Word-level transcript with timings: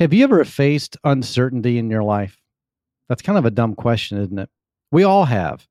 Have 0.00 0.12
you 0.12 0.24
ever 0.24 0.44
faced 0.44 0.96
uncertainty 1.04 1.78
in 1.78 1.88
your 1.88 2.02
life? 2.02 2.36
That's 3.08 3.22
kind 3.22 3.38
of 3.38 3.44
a 3.44 3.50
dumb 3.50 3.76
question, 3.76 4.18
isn't 4.18 4.38
it? 4.38 4.50
We 4.90 5.04
all 5.04 5.24
have. 5.24 5.68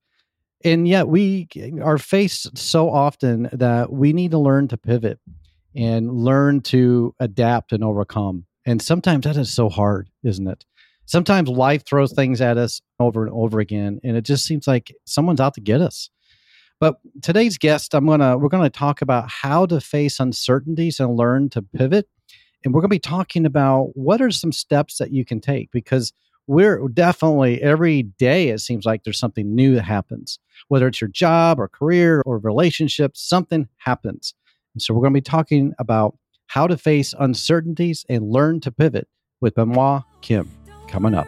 And 0.63 0.87
yet 0.87 1.09
we 1.09 1.49
are 1.81 1.97
faced 1.97 2.57
so 2.57 2.89
often 2.89 3.49
that 3.51 3.91
we 3.91 4.13
need 4.13 4.31
to 4.31 4.37
learn 4.37 4.69
to 4.69 4.77
pivot 4.77 5.19
and 5.75 6.09
learn 6.09 6.61
to 6.61 7.13
adapt 7.19 7.73
and 7.73 7.83
overcome. 7.83 8.45
And 8.65 8.81
sometimes 8.81 9.25
that 9.25 9.35
is 9.35 9.51
so 9.51 9.67
hard, 9.67 10.09
isn't 10.23 10.47
it? 10.47 10.63
Sometimes 11.05 11.49
life 11.49 11.85
throws 11.85 12.13
things 12.13 12.39
at 12.39 12.57
us 12.57 12.81
over 13.01 13.25
and 13.25 13.33
over 13.33 13.59
again, 13.59 13.99
and 14.05 14.15
it 14.15 14.23
just 14.23 14.45
seems 14.45 14.67
like 14.67 14.95
someone's 15.05 15.41
out 15.41 15.53
to 15.55 15.61
get 15.61 15.81
us. 15.81 16.09
But 16.79 16.95
today's 17.21 17.57
guest, 17.57 17.93
I'm 17.93 18.05
gonna 18.05 18.37
we're 18.37 18.47
gonna 18.47 18.69
talk 18.69 19.01
about 19.01 19.29
how 19.29 19.65
to 19.65 19.81
face 19.81 20.21
uncertainties 20.21 21.01
and 21.01 21.17
learn 21.17 21.49
to 21.49 21.61
pivot. 21.61 22.07
And 22.63 22.73
we're 22.73 22.81
gonna 22.81 22.89
be 22.89 22.99
talking 22.99 23.45
about 23.45 23.91
what 23.95 24.21
are 24.21 24.31
some 24.31 24.51
steps 24.51 24.97
that 24.97 25.11
you 25.11 25.25
can 25.25 25.39
take 25.39 25.71
because 25.71 26.13
we're 26.47 26.87
definitely 26.89 27.61
every 27.61 28.03
day 28.03 28.49
it 28.49 28.59
seems 28.59 28.85
like 28.85 29.03
there's 29.03 29.19
something 29.19 29.55
new 29.55 29.75
that 29.75 29.83
happens 29.83 30.39
whether 30.67 30.87
it's 30.87 31.01
your 31.01 31.09
job 31.09 31.59
or 31.59 31.67
career 31.67 32.21
or 32.25 32.37
relationships 32.39 33.21
something 33.21 33.67
happens. 33.77 34.33
And 34.73 34.81
so 34.81 34.93
we're 34.93 35.01
going 35.01 35.13
to 35.13 35.17
be 35.17 35.21
talking 35.21 35.73
about 35.79 36.17
how 36.47 36.67
to 36.67 36.77
face 36.77 37.13
uncertainties 37.19 38.05
and 38.09 38.29
learn 38.29 38.59
to 38.61 38.71
pivot 38.71 39.07
with 39.41 39.55
benoit 39.55 40.03
kim 40.21 40.49
coming 40.87 41.13
up 41.13 41.27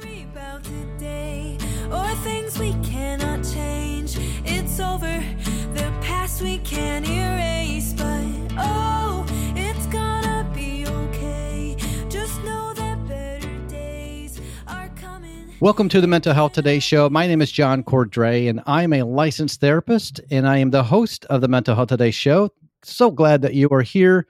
Welcome 15.61 15.87
to 15.89 16.01
the 16.01 16.07
Mental 16.07 16.33
Health 16.33 16.51
Today 16.51 16.79
show. 16.79 17.09
My 17.09 17.27
name 17.27 17.41
is 17.41 17.49
John 17.49 17.81
Cordray, 17.81 18.49
and 18.49 18.61
I'm 18.65 18.91
a 18.91 19.03
licensed 19.03 19.61
therapist, 19.61 20.19
and 20.29 20.45
I 20.45 20.57
am 20.57 20.71
the 20.71 20.83
host 20.83 21.23
of 21.25 21.39
the 21.39 21.47
Mental 21.47 21.73
Health 21.75 21.87
Today 21.87 22.11
show. 22.11 22.49
So 22.83 23.09
glad 23.09 23.41
that 23.43 23.53
you 23.53 23.69
are 23.69 23.81
here. 23.81 24.27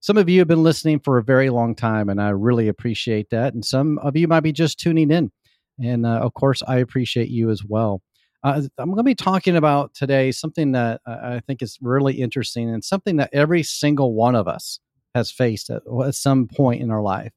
Some 0.00 0.16
of 0.16 0.30
you 0.30 0.38
have 0.38 0.48
been 0.48 0.62
listening 0.62 1.00
for 1.00 1.18
a 1.18 1.22
very 1.22 1.50
long 1.50 1.74
time, 1.74 2.08
and 2.08 2.22
I 2.22 2.30
really 2.30 2.68
appreciate 2.68 3.28
that. 3.30 3.52
And 3.52 3.62
some 3.62 3.98
of 3.98 4.16
you 4.16 4.26
might 4.26 4.40
be 4.40 4.50
just 4.50 4.80
tuning 4.80 5.10
in. 5.10 5.30
And 5.78 6.06
uh, 6.06 6.20
of 6.20 6.32
course, 6.32 6.62
I 6.66 6.78
appreciate 6.78 7.28
you 7.28 7.50
as 7.50 7.62
well. 7.62 8.00
Uh, 8.42 8.62
I'm 8.78 8.88
going 8.88 8.96
to 8.96 9.02
be 9.02 9.14
talking 9.14 9.56
about 9.56 9.92
today 9.92 10.32
something 10.32 10.72
that 10.72 11.02
I 11.06 11.40
think 11.46 11.60
is 11.60 11.78
really 11.82 12.14
interesting 12.14 12.70
and 12.70 12.82
something 12.82 13.16
that 13.16 13.28
every 13.34 13.62
single 13.62 14.14
one 14.14 14.34
of 14.34 14.48
us 14.48 14.80
has 15.14 15.30
faced 15.30 15.68
at, 15.68 15.82
at 16.04 16.14
some 16.14 16.48
point 16.48 16.80
in 16.82 16.90
our 16.90 17.02
life. 17.02 17.32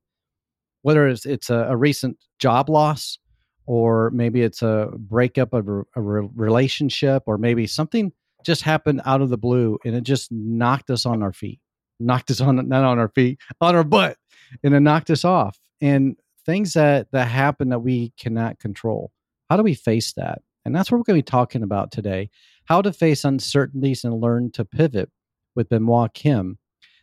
Whether 0.84 1.10
it's, 1.10 1.26
it's 1.26 1.50
a, 1.50 1.68
a 1.70 1.76
recent 1.76 2.18
job 2.40 2.70
loss, 2.70 3.20
or 3.66 4.12
maybe 4.12 4.42
it's 4.42 4.62
a 4.62 4.90
breakup 4.98 5.54
of 5.54 5.68
a, 5.68 5.84
a 5.96 6.02
re- 6.02 6.30
relationship, 6.36 7.24
or 7.26 7.38
maybe 7.38 7.68
something 7.68 8.12
just 8.44 8.62
happened 8.62 9.02
out 9.06 9.22
of 9.22 9.30
the 9.30 9.38
blue 9.38 9.80
and 9.84 9.96
it 9.96 10.04
just 10.04 10.32
knocked 10.32 10.90
us 10.90 11.06
on 11.06 11.24
our 11.24 11.34
feet, 11.34 11.60
knocked 12.00 12.32
us 12.32 12.42
on 12.42 12.56
not 12.68 12.84
on 12.84 13.00
our 13.00 13.10
feet, 13.10 13.40
on 13.62 13.76
our 13.76 13.84
butt, 13.84 14.18
and 14.64 14.74
it 14.74 14.80
knocked 14.80 15.10
us 15.10 15.26
off. 15.26 15.60
And 15.82 16.16
things 16.46 16.74
that 16.74 17.12
that 17.12 17.28
happen 17.28 17.70
that 17.70 17.80
we 17.80 18.14
cannot 18.18 18.60
control. 18.60 19.12
How 19.50 19.58
do 19.58 19.64
we 19.64 19.74
face 19.74 20.14
that? 20.14 20.42
And 20.64 20.76
that's 20.76 20.92
what 20.92 20.98
we're 20.98 21.04
going 21.04 21.20
to 21.20 21.26
be 21.26 21.32
talking 21.32 21.64
about 21.64 21.92
today: 21.92 22.30
how 22.66 22.82
to 22.82 22.94
face 22.94 23.24
uncertainties 23.24 24.04
and 24.04 24.22
learn 24.22 24.52
to 24.52 24.66
pivot 24.66 25.10
with 25.56 25.70
Benoit 25.70 26.14
Kim. 26.14 26.60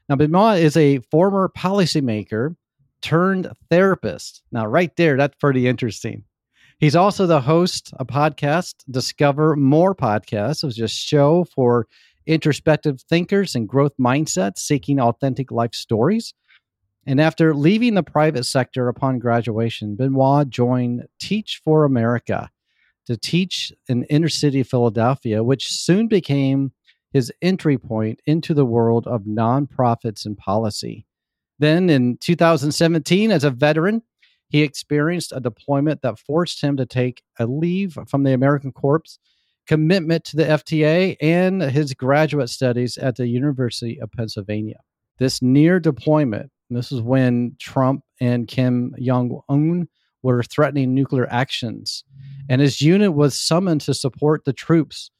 Now, 0.08 0.16
Benoit 0.16 0.58
is 0.58 0.76
a 0.76 0.98
former 1.10 1.50
policymaker 1.56 2.56
turned 3.00 3.50
therapist. 3.70 4.42
Now, 4.52 4.66
right 4.66 4.94
there, 4.96 5.16
that's 5.16 5.36
pretty 5.36 5.66
interesting. 5.66 6.24
He's 6.78 6.96
also 6.96 7.26
the 7.26 7.40
host 7.40 7.92
of 7.98 8.08
podcast 8.08 8.74
Discover 8.90 9.56
More 9.56 9.94
Podcasts, 9.94 10.64
which 10.64 10.78
is 10.78 10.84
a 10.84 10.88
show 10.88 11.44
for 11.54 11.86
introspective 12.26 13.00
thinkers 13.02 13.54
and 13.54 13.68
growth 13.68 13.92
mindsets 14.00 14.58
seeking 14.58 15.00
authentic 15.00 15.50
life 15.50 15.74
stories. 15.74 16.34
And 17.06 17.20
after 17.20 17.54
leaving 17.54 17.94
the 17.94 18.02
private 18.02 18.44
sector 18.44 18.88
upon 18.88 19.18
graduation, 19.18 19.96
Benoit 19.96 20.48
joined 20.48 21.06
Teach 21.20 21.60
for 21.64 21.84
America 21.84 22.50
to 23.06 23.16
teach 23.16 23.72
in 23.88 24.04
inner 24.04 24.28
city 24.28 24.62
Philadelphia, 24.62 25.42
which 25.42 25.68
soon 25.68 26.06
became 26.06 26.72
his 27.12 27.32
entry 27.42 27.76
point 27.76 28.20
into 28.26 28.54
the 28.54 28.64
world 28.64 29.06
of 29.06 29.22
nonprofits 29.22 30.24
and 30.24 30.38
policy. 30.38 31.04
Then 31.58 31.90
in 31.90 32.16
2017, 32.18 33.30
as 33.30 33.44
a 33.44 33.50
veteran, 33.50 34.02
he 34.52 34.62
experienced 34.62 35.32
a 35.34 35.40
deployment 35.40 36.02
that 36.02 36.18
forced 36.18 36.60
him 36.60 36.76
to 36.76 36.84
take 36.84 37.22
a 37.38 37.46
leave 37.46 37.96
from 38.06 38.22
the 38.22 38.36
AmeriCorps, 38.36 39.18
commitment 39.66 40.24
to 40.26 40.36
the 40.36 40.44
TFA, 40.44 41.16
and 41.22 41.62
his 41.62 41.94
graduate 41.94 42.50
studies 42.50 42.98
at 42.98 43.16
the 43.16 43.26
University 43.26 43.98
of 43.98 44.12
Pennsylvania. 44.12 44.80
This 45.18 45.40
near 45.40 45.80
deployment, 45.80 46.50
this 46.68 46.92
is 46.92 47.00
when 47.00 47.56
Trump 47.58 48.04
and 48.20 48.46
Kim 48.46 48.94
Jong 49.00 49.40
un 49.48 49.88
were 50.22 50.42
threatening 50.42 50.94
nuclear 50.94 51.26
actions, 51.30 52.04
and 52.50 52.60
his 52.60 52.82
unit 52.82 53.14
was 53.14 53.38
summoned 53.38 53.80
to 53.82 53.94
support 53.94 54.44
the 54.44 54.52
troops 54.52 55.10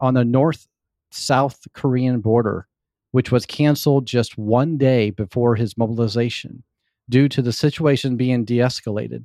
on 0.00 0.14
the 0.14 0.24
North 0.24 0.66
South 1.10 1.60
Korean 1.74 2.20
border, 2.20 2.66
which 3.10 3.30
was 3.30 3.44
canceled 3.44 4.06
just 4.06 4.38
one 4.38 4.78
day 4.78 5.10
before 5.10 5.56
his 5.56 5.76
mobilization 5.76 6.64
due 7.08 7.28
to 7.28 7.42
the 7.42 7.52
situation 7.52 8.16
being 8.16 8.44
de 8.44 8.58
escalated. 8.58 9.24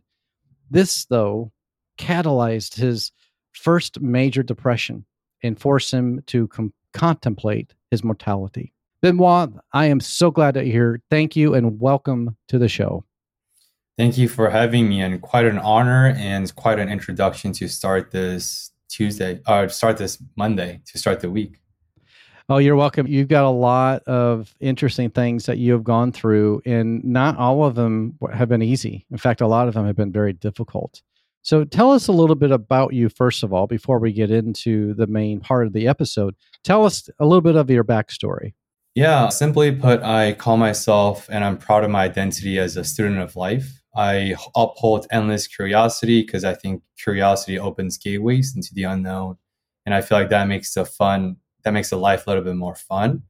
This, 0.69 1.05
though, 1.05 1.51
catalyzed 1.97 2.75
his 2.75 3.11
first 3.51 4.01
major 4.01 4.43
depression 4.43 5.05
and 5.43 5.59
forced 5.59 5.91
him 5.91 6.21
to 6.27 6.47
com- 6.47 6.73
contemplate 6.93 7.73
his 7.91 8.03
mortality. 8.03 8.73
Benoit, 9.01 9.51
I 9.73 9.87
am 9.87 9.99
so 9.99 10.31
glad 10.31 10.53
that 10.53 10.65
you're 10.65 10.93
here. 10.93 11.01
Thank 11.11 11.35
you 11.35 11.53
and 11.53 11.79
welcome 11.79 12.37
to 12.47 12.57
the 12.57 12.69
show. 12.69 13.05
Thank 13.97 14.17
you 14.17 14.27
for 14.27 14.49
having 14.49 14.89
me, 14.89 15.01
and 15.01 15.21
quite 15.21 15.45
an 15.45 15.59
honor 15.59 16.15
and 16.17 16.53
quite 16.55 16.79
an 16.79 16.89
introduction 16.89 17.51
to 17.53 17.67
start 17.67 18.11
this 18.11 18.71
Tuesday 18.89 19.39
or 19.47 19.69
start 19.69 19.97
this 19.97 20.17
Monday 20.35 20.81
to 20.85 20.97
start 20.97 21.19
the 21.19 21.29
week. 21.29 21.59
Oh, 22.49 22.57
you're 22.57 22.75
welcome. 22.75 23.07
You've 23.07 23.29
got 23.29 23.45
a 23.45 23.49
lot 23.49 24.03
of 24.03 24.53
interesting 24.59 25.09
things 25.09 25.45
that 25.45 25.59
you 25.59 25.71
have 25.71 25.83
gone 25.83 26.11
through, 26.11 26.61
and 26.65 27.03
not 27.03 27.37
all 27.37 27.63
of 27.63 27.75
them 27.75 28.17
have 28.33 28.49
been 28.49 28.61
easy. 28.61 29.05
In 29.11 29.17
fact, 29.17 29.39
a 29.39 29.47
lot 29.47 29.67
of 29.67 29.73
them 29.73 29.85
have 29.85 29.95
been 29.95 30.11
very 30.11 30.33
difficult. 30.33 31.01
So, 31.41 31.63
tell 31.63 31.91
us 31.91 32.07
a 32.07 32.11
little 32.11 32.35
bit 32.35 32.51
about 32.51 32.93
you, 32.93 33.09
first 33.09 33.43
of 33.43 33.53
all, 33.53 33.67
before 33.67 33.99
we 33.99 34.11
get 34.11 34.29
into 34.29 34.93
the 34.95 35.07
main 35.07 35.39
part 35.39 35.67
of 35.67 35.73
the 35.73 35.87
episode. 35.87 36.35
Tell 36.63 36.85
us 36.85 37.09
a 37.19 37.25
little 37.25 37.41
bit 37.41 37.55
of 37.55 37.69
your 37.69 37.83
backstory. 37.83 38.53
Yeah, 38.95 39.29
simply 39.29 39.71
put, 39.71 40.03
I 40.03 40.33
call 40.33 40.57
myself 40.57 41.27
and 41.31 41.43
I'm 41.43 41.57
proud 41.57 41.83
of 41.83 41.89
my 41.89 42.03
identity 42.03 42.59
as 42.59 42.77
a 42.77 42.83
student 42.83 43.19
of 43.19 43.35
life. 43.35 43.81
I 43.95 44.35
uphold 44.55 45.07
endless 45.11 45.47
curiosity 45.47 46.21
because 46.21 46.43
I 46.43 46.53
think 46.53 46.83
curiosity 46.97 47.57
opens 47.57 47.97
gateways 47.97 48.53
into 48.55 48.69
the 48.73 48.83
unknown. 48.83 49.37
And 49.85 49.95
I 49.95 50.01
feel 50.01 50.19
like 50.19 50.29
that 50.29 50.47
makes 50.47 50.73
the 50.75 50.85
fun 50.85 51.37
that 51.63 51.71
makes 51.71 51.89
the 51.89 51.97
life 51.97 52.25
a 52.25 52.29
little 52.29 52.43
bit 52.43 52.55
more 52.55 52.75
fun. 52.75 53.23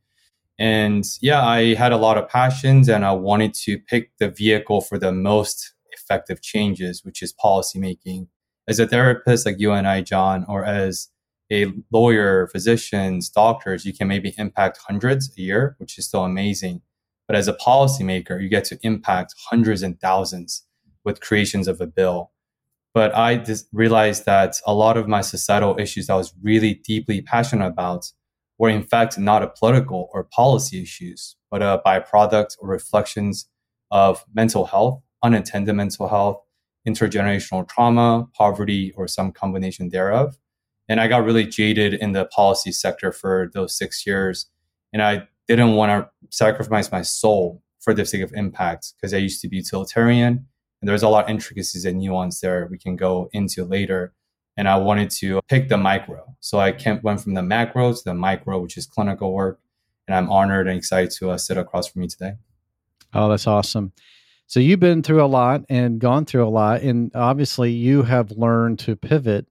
And 0.60 1.04
yeah, 1.22 1.44
I 1.46 1.74
had 1.74 1.92
a 1.92 1.98
lot 1.98 2.18
of 2.18 2.30
passions 2.30 2.88
and 2.88 3.04
I 3.04 3.12
wanted 3.14 3.54
to 3.56 3.80
pick 3.80 4.12
the 4.20 4.30
vehicle 4.30 4.82
for 4.82 5.00
the 5.00 5.12
most 5.12 5.74
effective 5.92 6.42
changes, 6.42 7.04
which 7.04 7.22
is 7.22 7.34
policymaking. 7.34 8.28
As 8.68 8.80
a 8.80 8.88
therapist 8.88 9.46
like 9.46 9.60
you 9.60 9.72
and 9.72 9.88
I, 9.88 10.02
John, 10.02 10.46
or 10.48 10.64
as 10.64 11.10
a 11.52 11.72
lawyer, 11.92 12.48
physicians, 12.48 13.30
doctors, 13.30 13.86
you 13.86 13.94
can 13.94 14.08
maybe 14.08 14.34
impact 14.38 14.80
hundreds 14.88 15.32
a 15.38 15.42
year, 15.42 15.76
which 15.80 15.98
is 15.98 16.08
still 16.08 16.24
amazing. 16.24 16.82
But 17.28 17.36
as 17.36 17.48
a 17.48 17.54
policymaker, 17.54 18.42
you 18.42 18.50
get 18.50 18.66
to 18.66 18.80
impact 18.84 19.36
hundreds 19.50 19.82
and 19.82 20.00
thousands 20.00 20.66
with 21.04 21.22
creations 21.22 21.68
of 21.68 21.82
a 21.82 21.88
bill. 21.88 22.32
But 22.94 23.16
I 23.16 23.38
just 23.38 23.68
realized 23.74 24.26
that 24.26 24.56
a 24.66 24.74
lot 24.74 24.98
of 24.98 25.08
my 25.08 25.22
societal 25.22 25.80
issues 25.80 26.10
I 26.10 26.16
was 26.16 26.34
really 26.42 26.76
deeply 26.76 27.22
passionate 27.22 27.68
about 27.68 28.12
were 28.58 28.70
in 28.70 28.84
fact 28.84 29.18
not 29.18 29.44
a 29.44 29.48
political 29.48 30.10
or 30.14 30.24
policy 30.24 30.82
issues, 30.82 31.36
but 31.50 31.62
a 31.62 31.82
byproduct 31.86 32.56
or 32.60 32.70
reflections 32.70 33.48
of 33.92 34.24
mental 34.34 34.66
health, 34.66 35.02
unattended 35.24 35.76
mental 35.76 36.08
health, 36.08 36.42
intergenerational 36.88 37.68
trauma, 37.68 38.28
poverty, 38.36 38.92
or 38.96 39.08
some 39.08 39.32
combination 39.32 39.90
thereof. 39.90 40.38
And 40.90 41.00
I 41.00 41.08
got 41.08 41.24
really 41.24 41.46
jaded 41.46 41.94
in 41.94 42.12
the 42.12 42.26
policy 42.26 42.72
sector 42.72 43.12
for 43.12 43.50
those 43.54 43.78
six 43.78 44.06
years. 44.06 44.48
And 44.92 45.02
I 45.02 45.28
didn't 45.48 45.74
want 45.74 45.92
to 45.92 46.10
sacrifice 46.30 46.92
my 46.92 47.02
soul 47.02 47.62
for 47.80 47.94
the 47.94 48.06
sake 48.06 48.22
of 48.22 48.34
impact 48.34 48.94
because 48.96 49.14
I 49.14 49.18
used 49.18 49.42
to 49.42 49.48
be 49.48 49.58
utilitarian. 49.58 50.46
And 50.82 50.90
there's 50.90 51.04
a 51.04 51.10
lot 51.10 51.26
of 51.26 51.30
intricacies 51.30 51.86
and 51.86 52.00
nuance 52.00 52.42
there 52.42 52.68
we 52.70 52.78
can 52.78 52.96
go 52.96 53.30
into 53.32 53.64
later. 53.64 54.14
And 54.56 54.68
I 54.68 54.78
wanted 54.78 55.10
to 55.12 55.42
pick 55.48 55.70
the 55.70 55.78
micro. 55.78 56.36
So 56.40 56.60
I 56.60 56.78
went 57.02 57.22
from 57.22 57.34
the 57.34 57.42
macro 57.42 57.94
to 57.94 58.04
the 58.04 58.14
micro, 58.14 58.60
which 58.60 58.78
is 58.78 58.86
clinical 58.86 59.34
work. 59.34 59.60
And 60.08 60.16
I'm 60.16 60.30
honored 60.30 60.68
and 60.68 60.78
excited 60.78 61.12
to 61.12 61.32
uh, 61.32 61.38
sit 61.38 61.58
across 61.58 61.88
from 61.88 62.04
you 62.04 62.10
today. 62.10 62.34
Oh, 63.14 63.30
that's 63.30 63.48
awesome. 63.48 63.94
So 64.48 64.60
you've 64.60 64.80
been 64.80 65.02
through 65.02 65.24
a 65.24 65.28
lot 65.28 65.64
and 65.70 66.00
gone 66.00 66.26
through 66.26 66.48
a 66.48 66.50
lot. 66.50 66.82
And 66.82 67.12
obviously, 67.16 67.72
you 67.72 68.04
have 68.04 68.32
learned 68.32 68.80
to 68.80 68.96
pivot 68.96 69.48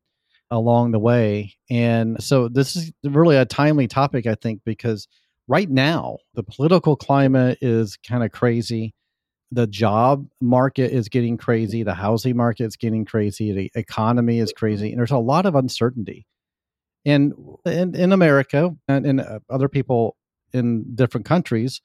along 0.51 0.93
the 0.93 0.99
way. 0.99 1.55
And 1.71 2.23
so 2.23 2.49
this 2.49 2.77
is 2.77 2.93
really 3.03 3.37
a 3.37 3.47
timely 3.47 3.89
topic, 3.89 4.27
I 4.27 4.35
think, 4.35 4.61
because 4.65 5.09
right 5.49 5.69
now 5.69 6.19
the 6.35 6.43
political 6.43 6.95
climate 6.95 7.59
is 7.63 7.97
kind 7.97 8.23
of 8.23 8.31
crazy. 8.31 8.95
The 9.53 9.67
job 9.67 10.27
market 10.41 10.93
is 10.93 11.09
getting 11.09 11.37
mm. 11.37 11.41
crazy. 11.41 11.83
The 11.83 11.95
housing 11.95 12.37
market 12.37 12.65
is 12.65 12.77
getting 12.77 13.05
crazy. 13.05 13.53
The 13.53 13.71
economy 13.75 14.39
is 14.39 14.53
crazy. 14.53 14.87
Mm-hmm. 14.87 14.93
And 14.93 14.99
there's 14.99 15.11
a 15.11 15.19
lot 15.19 15.47
of 15.47 15.55
uncertainty. 15.55 16.27
And 17.05 17.35
in, 17.67 17.95
in 17.95 18.13
America 18.13 18.75
and 18.89 19.07
in 19.07 19.21
uh, 19.21 19.41
other 19.51 19.69
people 19.69 20.17
in 20.53 20.95
different 20.95 21.27
countries, 21.27 21.81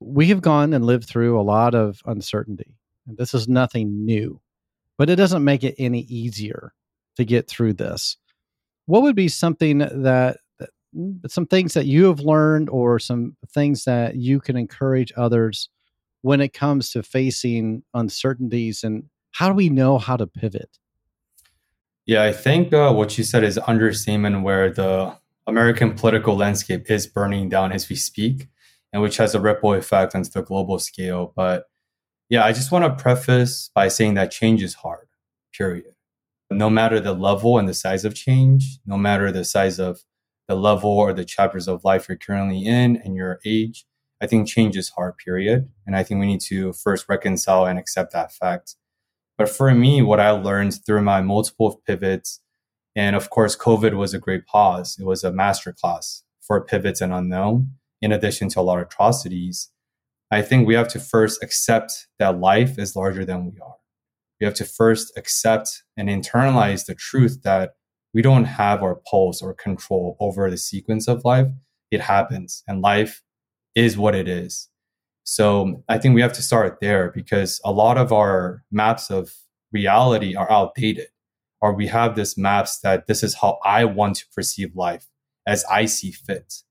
we 0.00 0.26
have 0.26 0.42
gone 0.42 0.74
and 0.74 0.84
lived 0.84 1.08
through 1.08 1.40
a 1.40 1.42
lot 1.42 1.74
of 1.74 2.02
uncertainty. 2.04 2.76
This 3.06 3.32
is 3.32 3.48
nothing 3.48 4.04
new, 4.04 4.40
but 4.98 5.08
it 5.08 5.16
doesn't 5.16 5.44
make 5.44 5.64
it 5.64 5.76
any 5.78 6.00
easier 6.00 6.74
to 7.16 7.24
get 7.24 7.48
through 7.48 7.74
this. 7.74 8.18
What 8.86 9.02
would 9.02 9.16
be 9.16 9.28
something 9.28 9.78
that, 9.78 10.38
that 10.58 10.70
mm, 10.94 11.30
some 11.30 11.46
things 11.46 11.74
that 11.74 11.86
you 11.86 12.06
have 12.06 12.20
learned 12.20 12.68
or 12.68 12.98
some 12.98 13.36
things 13.48 13.84
that 13.84 14.16
you 14.16 14.40
can 14.40 14.56
encourage 14.56 15.12
others 15.16 15.70
when 16.26 16.40
it 16.40 16.52
comes 16.52 16.90
to 16.90 17.02
facing 17.02 17.82
uncertainties 17.94 18.82
and 18.82 19.04
how 19.30 19.48
do 19.48 19.54
we 19.54 19.68
know 19.68 19.98
how 19.98 20.16
to 20.16 20.26
pivot? 20.26 20.78
Yeah, 22.04 22.24
I 22.24 22.32
think 22.32 22.72
uh, 22.72 22.92
what 22.92 23.16
you 23.16 23.24
said 23.24 23.44
is 23.44 23.58
understatement 23.66 24.42
where 24.42 24.70
the 24.70 25.16
American 25.46 25.94
political 25.94 26.36
landscape 26.36 26.90
is 26.90 27.06
burning 27.06 27.48
down 27.48 27.70
as 27.70 27.88
we 27.88 27.96
speak, 27.96 28.48
and 28.92 29.02
which 29.02 29.18
has 29.18 29.34
a 29.34 29.40
ripple 29.40 29.74
effect 29.74 30.14
onto 30.14 30.30
the 30.30 30.42
global 30.42 30.78
scale. 30.78 31.32
But 31.36 31.66
yeah, 32.28 32.44
I 32.44 32.52
just 32.52 32.72
want 32.72 32.84
to 32.84 33.02
preface 33.02 33.70
by 33.74 33.88
saying 33.88 34.14
that 34.14 34.30
change 34.30 34.62
is 34.62 34.74
hard, 34.74 35.06
period 35.52 35.96
no 36.50 36.70
matter 36.70 37.00
the 37.00 37.14
level 37.14 37.58
and 37.58 37.68
the 37.68 37.74
size 37.74 38.04
of 38.04 38.14
change, 38.14 38.78
no 38.86 38.96
matter 38.96 39.32
the 39.32 39.44
size 39.44 39.78
of 39.78 40.00
the 40.48 40.54
level 40.54 40.90
or 40.90 41.12
the 41.12 41.24
chapters 41.24 41.66
of 41.66 41.84
life 41.84 42.08
you're 42.08 42.16
currently 42.16 42.64
in 42.64 42.96
and 42.96 43.16
your 43.16 43.40
age, 43.44 43.84
I 44.20 44.26
think 44.26 44.48
change 44.48 44.76
is 44.76 44.90
hard, 44.90 45.16
period. 45.18 45.68
And 45.86 45.96
I 45.96 46.02
think 46.02 46.20
we 46.20 46.26
need 46.26 46.40
to 46.42 46.72
first 46.72 47.06
reconcile 47.08 47.66
and 47.66 47.78
accept 47.78 48.12
that 48.12 48.32
fact. 48.32 48.76
But 49.38 49.48
for 49.48 49.74
me, 49.74 50.00
what 50.02 50.20
I 50.20 50.30
learned 50.30 50.84
through 50.84 51.02
my 51.02 51.20
multiple 51.20 51.82
pivots, 51.86 52.40
and 52.94 53.14
of 53.14 53.28
course, 53.28 53.56
COVID 53.56 53.94
was 53.94 54.14
a 54.14 54.18
great 54.18 54.46
pause. 54.46 54.96
It 54.98 55.04
was 55.04 55.22
a 55.22 55.30
masterclass 55.30 56.22
for 56.40 56.64
pivots 56.64 57.00
and 57.00 57.12
unknown, 57.12 57.72
in 58.00 58.12
addition 58.12 58.48
to 58.50 58.60
a 58.60 58.62
lot 58.62 58.78
of 58.78 58.86
atrocities. 58.86 59.70
I 60.30 60.42
think 60.42 60.66
we 60.66 60.74
have 60.74 60.88
to 60.88 61.00
first 61.00 61.42
accept 61.42 62.08
that 62.18 62.40
life 62.40 62.78
is 62.78 62.96
larger 62.96 63.24
than 63.24 63.44
we 63.44 63.60
are 63.60 63.76
we 64.40 64.44
have 64.44 64.54
to 64.54 64.64
first 64.64 65.12
accept 65.16 65.82
and 65.96 66.08
internalize 66.08 66.86
the 66.86 66.94
truth 66.94 67.42
that 67.42 67.74
we 68.12 68.22
don't 68.22 68.44
have 68.44 68.82
our 68.82 69.00
pulse 69.10 69.42
or 69.42 69.54
control 69.54 70.16
over 70.20 70.50
the 70.50 70.56
sequence 70.56 71.08
of 71.08 71.24
life. 71.24 71.48
It 71.90 72.02
happens 72.02 72.62
and 72.66 72.82
life 72.82 73.22
is 73.76 73.96
what 73.96 74.16
it 74.16 74.26
is. 74.26 74.68
So 75.22 75.84
I 75.88 75.98
think 75.98 76.14
we 76.14 76.22
have 76.22 76.32
to 76.32 76.42
start 76.42 76.78
there 76.80 77.12
because 77.14 77.60
a 77.64 77.70
lot 77.70 77.98
of 77.98 78.12
our 78.12 78.64
maps 78.72 79.10
of 79.10 79.34
reality 79.72 80.34
are 80.34 80.50
outdated, 80.50 81.08
or 81.60 81.74
we 81.74 81.86
have 81.88 82.16
this 82.16 82.38
maps 82.38 82.80
that 82.80 83.06
this 83.06 83.22
is 83.22 83.34
how 83.34 83.58
I 83.64 83.84
want 83.84 84.16
to 84.16 84.24
perceive 84.34 84.74
life 84.74 85.06
as 85.46 85.64
I 85.70 85.84
see 85.84 86.10
fit. 86.10 86.62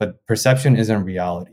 But 0.00 0.26
perception 0.26 0.76
isn't 0.76 1.04
reality. 1.04 1.52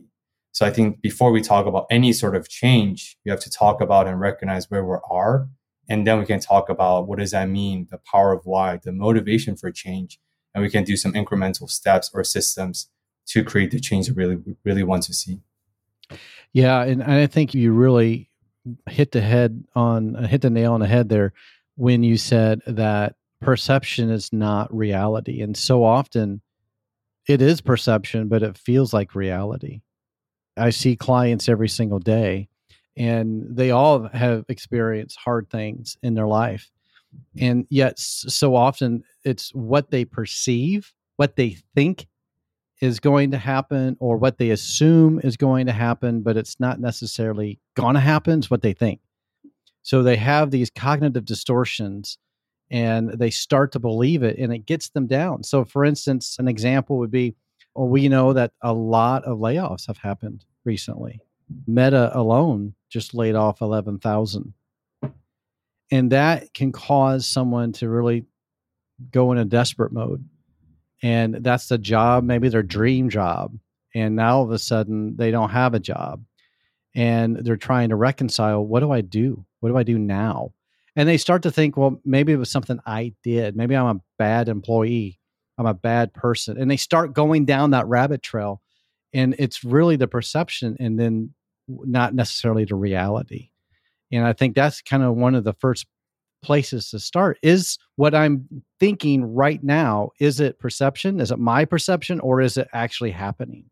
So 0.53 0.65
I 0.65 0.71
think 0.71 1.01
before 1.01 1.31
we 1.31 1.41
talk 1.41 1.65
about 1.65 1.85
any 1.91 2.13
sort 2.13 2.35
of 2.35 2.47
change, 2.47 3.17
we 3.25 3.29
have 3.29 3.41
to 3.41 3.49
talk 3.49 3.81
about 3.81 4.07
and 4.07 4.19
recognize 4.19 4.71
where 4.71 4.85
we 4.85 4.95
are. 5.11 5.49
And 5.89 6.07
then 6.07 6.17
we 6.17 6.25
can 6.25 6.39
talk 6.39 6.69
about 6.69 7.07
what 7.07 7.19
does 7.19 7.31
that 7.31 7.49
mean, 7.49 7.87
the 7.91 7.99
power 8.11 8.31
of 8.31 8.45
why, 8.45 8.79
the 8.81 8.93
motivation 8.93 9.57
for 9.57 9.71
change. 9.71 10.19
And 10.53 10.63
we 10.63 10.69
can 10.69 10.85
do 10.85 10.95
some 10.95 11.11
incremental 11.11 11.69
steps 11.69 12.09
or 12.13 12.23
systems 12.23 12.89
to 13.27 13.43
create 13.43 13.71
the 13.71 13.79
change 13.79 14.07
that 14.07 14.15
really 14.15 14.41
really 14.63 14.83
want 14.83 15.03
to 15.03 15.13
see. 15.13 15.39
Yeah, 16.53 16.83
and 16.83 17.03
I 17.03 17.27
think 17.27 17.53
you 17.53 17.73
really 17.73 18.29
hit 18.89 19.11
the 19.11 19.21
head 19.21 19.63
on 19.75 20.15
hit 20.25 20.41
the 20.41 20.49
nail 20.49 20.73
on 20.73 20.79
the 20.79 20.87
head 20.87 21.09
there 21.09 21.33
when 21.75 22.03
you 22.03 22.17
said 22.17 22.61
that 22.67 23.15
perception 23.41 24.09
is 24.09 24.31
not 24.31 24.73
reality. 24.75 25.41
And 25.41 25.55
so 25.55 25.83
often 25.83 26.41
it 27.27 27.41
is 27.41 27.61
perception, 27.61 28.27
but 28.27 28.43
it 28.43 28.57
feels 28.57 28.93
like 28.93 29.15
reality. 29.15 29.81
I 30.57 30.69
see 30.69 30.95
clients 30.95 31.49
every 31.49 31.67
single 31.67 31.99
day, 31.99 32.47
and 32.95 33.43
they 33.49 33.71
all 33.71 34.07
have 34.09 34.45
experienced 34.47 35.17
hard 35.17 35.49
things 35.49 35.97
in 36.01 36.13
their 36.13 36.27
life. 36.27 36.71
And 37.37 37.65
yet, 37.69 37.99
so 37.99 38.55
often 38.55 39.03
it's 39.23 39.53
what 39.53 39.91
they 39.91 40.05
perceive, 40.05 40.93
what 41.17 41.35
they 41.35 41.57
think 41.75 42.07
is 42.81 42.99
going 42.99 43.31
to 43.31 43.37
happen, 43.37 43.95
or 43.99 44.17
what 44.17 44.37
they 44.37 44.49
assume 44.49 45.19
is 45.23 45.37
going 45.37 45.65
to 45.65 45.71
happen, 45.71 46.21
but 46.21 46.37
it's 46.37 46.59
not 46.59 46.79
necessarily 46.79 47.59
going 47.75 47.95
to 47.95 48.01
happen, 48.01 48.39
it's 48.39 48.51
what 48.51 48.61
they 48.61 48.73
think. 48.73 48.99
So 49.83 50.03
they 50.03 50.17
have 50.17 50.51
these 50.51 50.69
cognitive 50.69 51.25
distortions 51.25 52.17
and 52.71 53.09
they 53.11 53.29
start 53.29 53.71
to 53.73 53.79
believe 53.79 54.23
it 54.23 54.37
and 54.37 54.51
it 54.51 54.65
gets 54.65 54.89
them 54.89 55.07
down. 55.07 55.43
So, 55.43 55.63
for 55.63 55.85
instance, 55.85 56.37
an 56.39 56.47
example 56.47 56.97
would 56.97 57.11
be 57.11 57.35
well, 57.75 57.87
we 57.89 58.07
know 58.07 58.33
that 58.33 58.53
a 58.61 58.73
lot 58.73 59.25
of 59.25 59.37
layoffs 59.37 59.87
have 59.87 59.97
happened 59.97 60.45
recently. 60.63 61.19
Meta 61.67 62.09
alone 62.17 62.73
just 62.89 63.13
laid 63.13 63.35
off 63.35 63.61
11,000. 63.61 64.53
And 65.91 66.11
that 66.11 66.53
can 66.53 66.71
cause 66.71 67.27
someone 67.27 67.73
to 67.73 67.89
really 67.89 68.25
go 69.11 69.31
in 69.33 69.37
a 69.37 69.45
desperate 69.45 69.91
mode. 69.91 70.27
And 71.05 71.35
that's 71.35 71.67
the 71.67 71.77
job, 71.77 72.23
maybe 72.23 72.49
their 72.49 72.63
dream 72.63 73.09
job. 73.09 73.55
And 73.93 74.15
now 74.15 74.37
all 74.37 74.43
of 74.43 74.49
a 74.49 74.57
sudden 74.57 75.17
they 75.17 75.29
don't 75.29 75.51
have 75.51 75.75
a 75.75 75.79
job. 75.79 76.23
And 76.95 77.37
they're 77.37 77.57
trying 77.57 77.89
to 77.89 77.95
reconcile 77.95 78.65
what 78.65 78.79
do 78.79 78.91
I 78.91 79.01
do? 79.01 79.45
What 79.59 79.69
do 79.69 79.77
I 79.77 79.83
do 79.83 79.99
now? 79.99 80.53
And 80.95 81.07
they 81.07 81.17
start 81.17 81.43
to 81.43 81.51
think, 81.51 81.77
well, 81.77 82.01
maybe 82.03 82.33
it 82.33 82.37
was 82.37 82.49
something 82.49 82.79
I 82.87 83.13
did. 83.21 83.55
Maybe 83.55 83.75
I'm 83.75 83.97
a 83.97 84.01
bad 84.17 84.49
employee. 84.49 85.19
I'm 85.59 85.67
a 85.67 85.75
bad 85.75 86.11
person. 86.11 86.57
And 86.57 86.71
they 86.71 86.77
start 86.77 87.13
going 87.13 87.45
down 87.45 87.69
that 87.71 87.87
rabbit 87.87 88.23
trail 88.23 88.61
and 89.13 89.35
it's 89.37 89.63
really 89.63 89.97
the 89.97 90.07
perception 90.07 90.75
and 90.79 90.99
then 90.99 91.33
not 91.67 92.13
necessarily 92.13 92.65
the 92.65 92.75
reality 92.75 93.49
and 94.11 94.23
i 94.23 94.33
think 94.33 94.55
that's 94.55 94.81
kind 94.81 95.01
of 95.01 95.15
one 95.15 95.33
of 95.33 95.43
the 95.43 95.53
first 95.53 95.87
places 96.45 96.89
to 96.91 96.99
start. 96.99 97.39
Is 97.41 97.77
what 97.95 98.13
i'm 98.13 98.47
thinking 98.79 99.33
right 99.33 99.63
now 99.63 100.11
is 100.19 100.39
it 100.39 100.59
perception? 100.59 101.19
Is 101.19 101.31
it 101.31 101.39
my 101.39 101.65
perception 101.65 102.19
or 102.19 102.39
is 102.39 102.55
it 102.57 102.67
actually 102.71 103.11
happening? 103.11 103.65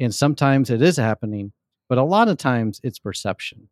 And 0.00 0.14
sometimes 0.14 0.70
it 0.70 0.80
is 0.80 0.96
happening 0.96 1.52
but 1.88 1.98
a 1.98 2.04
lot 2.04 2.28
of 2.28 2.36
times 2.36 2.80
it's 2.82 2.98
perception. 2.98 3.68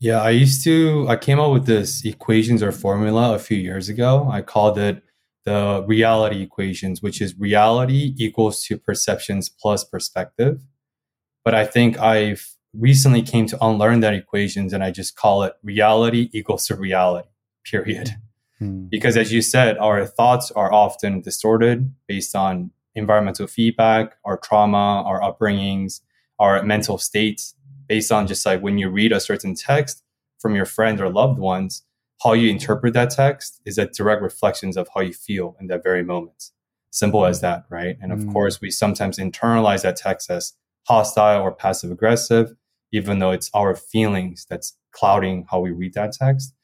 Yeah 0.00 0.20
i 0.22 0.30
used 0.30 0.64
to 0.64 1.06
i 1.08 1.16
came 1.16 1.38
up 1.38 1.52
with 1.52 1.66
this 1.66 2.04
equations 2.04 2.62
or 2.62 2.72
formula 2.72 3.34
a 3.34 3.38
few 3.38 3.58
years 3.58 3.88
ago. 3.88 4.28
I 4.30 4.40
called 4.40 4.78
it 4.78 5.02
the 5.44 5.84
reality 5.86 6.40
equations, 6.42 7.02
which 7.02 7.20
is 7.20 7.38
reality 7.38 8.14
equals 8.16 8.62
to 8.64 8.78
perceptions 8.78 9.48
plus 9.48 9.84
perspective. 9.84 10.60
But 11.44 11.54
I 11.54 11.66
think 11.66 11.98
I've 11.98 12.46
recently 12.76 13.22
came 13.22 13.46
to 13.46 13.64
unlearn 13.64 14.00
that 14.00 14.14
equations 14.14 14.72
and 14.72 14.82
I 14.82 14.90
just 14.90 15.16
call 15.16 15.42
it 15.42 15.54
reality 15.62 16.30
equals 16.32 16.66
to 16.66 16.76
reality, 16.76 17.28
period. 17.64 18.16
Hmm. 18.58 18.86
Because 18.90 19.16
as 19.16 19.32
you 19.32 19.42
said, 19.42 19.76
our 19.78 20.06
thoughts 20.06 20.50
are 20.52 20.72
often 20.72 21.20
distorted 21.20 21.92
based 22.06 22.34
on 22.34 22.70
environmental 22.94 23.46
feedback, 23.46 24.16
our 24.24 24.36
trauma, 24.36 25.02
our 25.02 25.20
upbringings, 25.20 26.00
our 26.38 26.62
mental 26.62 26.98
states, 26.98 27.54
based 27.88 28.12
on 28.12 28.26
just 28.26 28.44
like 28.46 28.62
when 28.62 28.78
you 28.78 28.88
read 28.88 29.12
a 29.12 29.20
certain 29.20 29.54
text 29.54 30.02
from 30.38 30.54
your 30.54 30.64
friends 30.64 31.00
or 31.00 31.08
loved 31.08 31.38
ones, 31.38 31.82
how 32.22 32.32
you 32.32 32.50
interpret 32.50 32.94
that 32.94 33.10
text 33.10 33.60
is 33.64 33.78
a 33.78 33.86
direct 33.86 34.22
reflections 34.22 34.76
of 34.76 34.88
how 34.94 35.00
you 35.00 35.12
feel 35.12 35.56
in 35.60 35.66
that 35.66 35.82
very 35.82 36.04
moment. 36.04 36.50
Simple 36.90 37.24
as 37.24 37.40
that, 37.40 37.64
right? 37.68 37.96
And 38.00 38.12
of 38.12 38.20
mm. 38.20 38.32
course, 38.32 38.60
we 38.60 38.70
sometimes 38.70 39.18
internalize 39.18 39.82
that 39.82 39.96
text 39.96 40.30
as 40.30 40.52
hostile 40.86 41.42
or 41.42 41.52
passive 41.52 41.90
aggressive 41.90 42.54
even 42.92 43.18
though 43.18 43.30
it's 43.30 43.50
our 43.54 43.74
feelings 43.74 44.46
that's 44.48 44.76
clouding 44.92 45.46
how 45.50 45.60
we 45.60 45.70
read 45.70 45.94
that 45.94 46.12
text. 46.12 46.54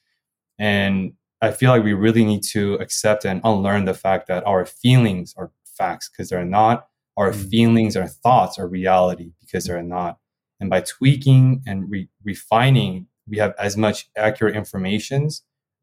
And 0.58 1.12
I 1.40 1.50
feel 1.52 1.70
like 1.70 1.84
we 1.84 1.92
really 1.92 2.24
need 2.24 2.42
to 2.50 2.74
accept 2.74 3.24
and 3.24 3.40
unlearn 3.44 3.84
the 3.84 3.94
fact 3.94 4.26
that 4.28 4.46
our 4.46 4.66
feelings 4.66 5.34
are 5.36 5.52
facts 5.64 6.08
because 6.08 6.28
they're 6.28 6.44
not. 6.44 6.88
Our 7.16 7.30
mm. 7.30 7.50
feelings, 7.50 7.96
our 7.96 8.08
thoughts 8.08 8.58
are 8.58 8.68
reality 8.68 9.32
because 9.40 9.64
they're 9.64 9.82
not. 9.82 10.18
And 10.60 10.68
by 10.68 10.80
tweaking 10.80 11.62
and 11.66 11.88
re- 11.88 12.08
refining, 12.24 13.06
we 13.28 13.38
have 13.38 13.54
as 13.58 13.76
much 13.76 14.08
accurate 14.16 14.56
information 14.56 15.28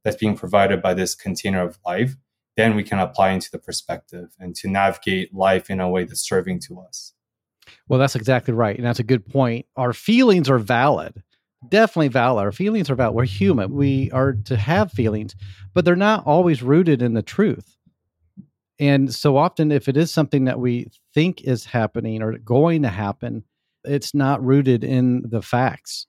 that's 0.04 0.18
being 0.18 0.36
provided 0.36 0.82
by 0.82 0.94
this 0.94 1.16
container 1.16 1.62
of 1.62 1.80
life. 1.86 2.16
Then 2.58 2.76
we 2.76 2.84
can 2.84 3.00
apply 3.00 3.32
into 3.32 3.50
the 3.52 3.58
perspective 3.58 4.30
and 4.40 4.56
to 4.56 4.70
navigate 4.70 5.34
life 5.34 5.70
in 5.70 5.80
a 5.80 5.90
way 5.90 6.04
that's 6.04 6.28
serving 6.28 6.60
to 6.68 6.80
us. 6.80 7.14
Well, 7.88 8.00
that's 8.00 8.16
exactly 8.16 8.54
right. 8.54 8.76
And 8.76 8.86
that's 8.86 9.00
a 9.00 9.04
good 9.04 9.26
point. 9.26 9.66
Our 9.76 9.94
feelings 9.94 10.50
are 10.50 10.60
valid 10.60 11.24
definitely 11.70 12.10
valid. 12.10 12.44
Our 12.44 12.52
feelings 12.52 12.90
are 12.90 12.96
valid. 12.96 13.16
We're 13.16 13.26
human. 13.26 13.74
We 13.74 14.12
are 14.12 14.34
to 14.46 14.58
have 14.58 14.92
feelings, 14.92 15.36
but 15.74 15.86
they're 15.86 15.96
not 15.96 16.26
always 16.26 16.64
rooted 16.64 17.02
in 17.02 17.14
the 17.14 17.22
truth. 17.22 17.76
And 18.80 19.14
so 19.14 19.38
often, 19.38 19.72
if 19.72 19.88
it 19.88 19.96
is 19.96 20.12
something 20.12 20.46
that 20.46 20.60
we 20.60 20.90
think 21.14 21.42
is 21.44 21.66
happening 21.66 22.22
or 22.22 22.38
going 22.38 22.82
to 22.82 22.90
happen, 22.90 23.44
it's 23.86 24.14
not 24.14 24.44
rooted 24.44 24.84
in 24.84 25.24
the 25.30 25.42
facts. 25.42 26.08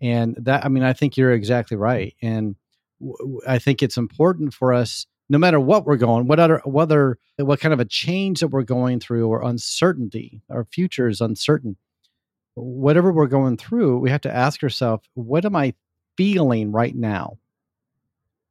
And 0.00 0.36
that, 0.40 0.64
I 0.64 0.68
mean, 0.68 0.82
I 0.82 0.92
think 0.92 1.16
you're 1.16 1.32
exactly 1.32 1.76
right. 1.76 2.14
And 2.22 2.56
w- 3.00 3.40
I 3.46 3.58
think 3.58 3.82
it's 3.82 3.98
important 3.98 4.54
for 4.54 4.72
us, 4.72 5.06
no 5.28 5.38
matter 5.38 5.58
what 5.58 5.84
we're 5.84 5.96
going, 5.96 6.26
what 6.26 6.38
other, 6.38 6.60
whether, 6.64 7.18
what 7.36 7.60
kind 7.60 7.74
of 7.74 7.80
a 7.80 7.84
change 7.84 8.40
that 8.40 8.48
we're 8.48 8.62
going 8.62 9.00
through 9.00 9.28
or 9.28 9.42
uncertainty, 9.42 10.42
our 10.50 10.64
future 10.64 11.08
is 11.08 11.20
uncertain 11.20 11.76
whatever 12.56 13.12
we're 13.12 13.26
going 13.26 13.56
through, 13.56 13.98
we 13.98 14.10
have 14.10 14.22
to 14.22 14.34
ask 14.34 14.62
ourselves, 14.62 15.04
what 15.14 15.44
am 15.44 15.54
I 15.54 15.74
feeling 16.16 16.72
right 16.72 16.94
now? 16.94 17.38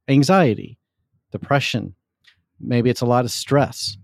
Anxiety, 0.08 0.78
depression, 1.32 1.94
maybe 2.60 2.88
it's 2.88 3.00
a 3.00 3.06
lot 3.06 3.24
of 3.24 3.30
stress. 3.32 3.98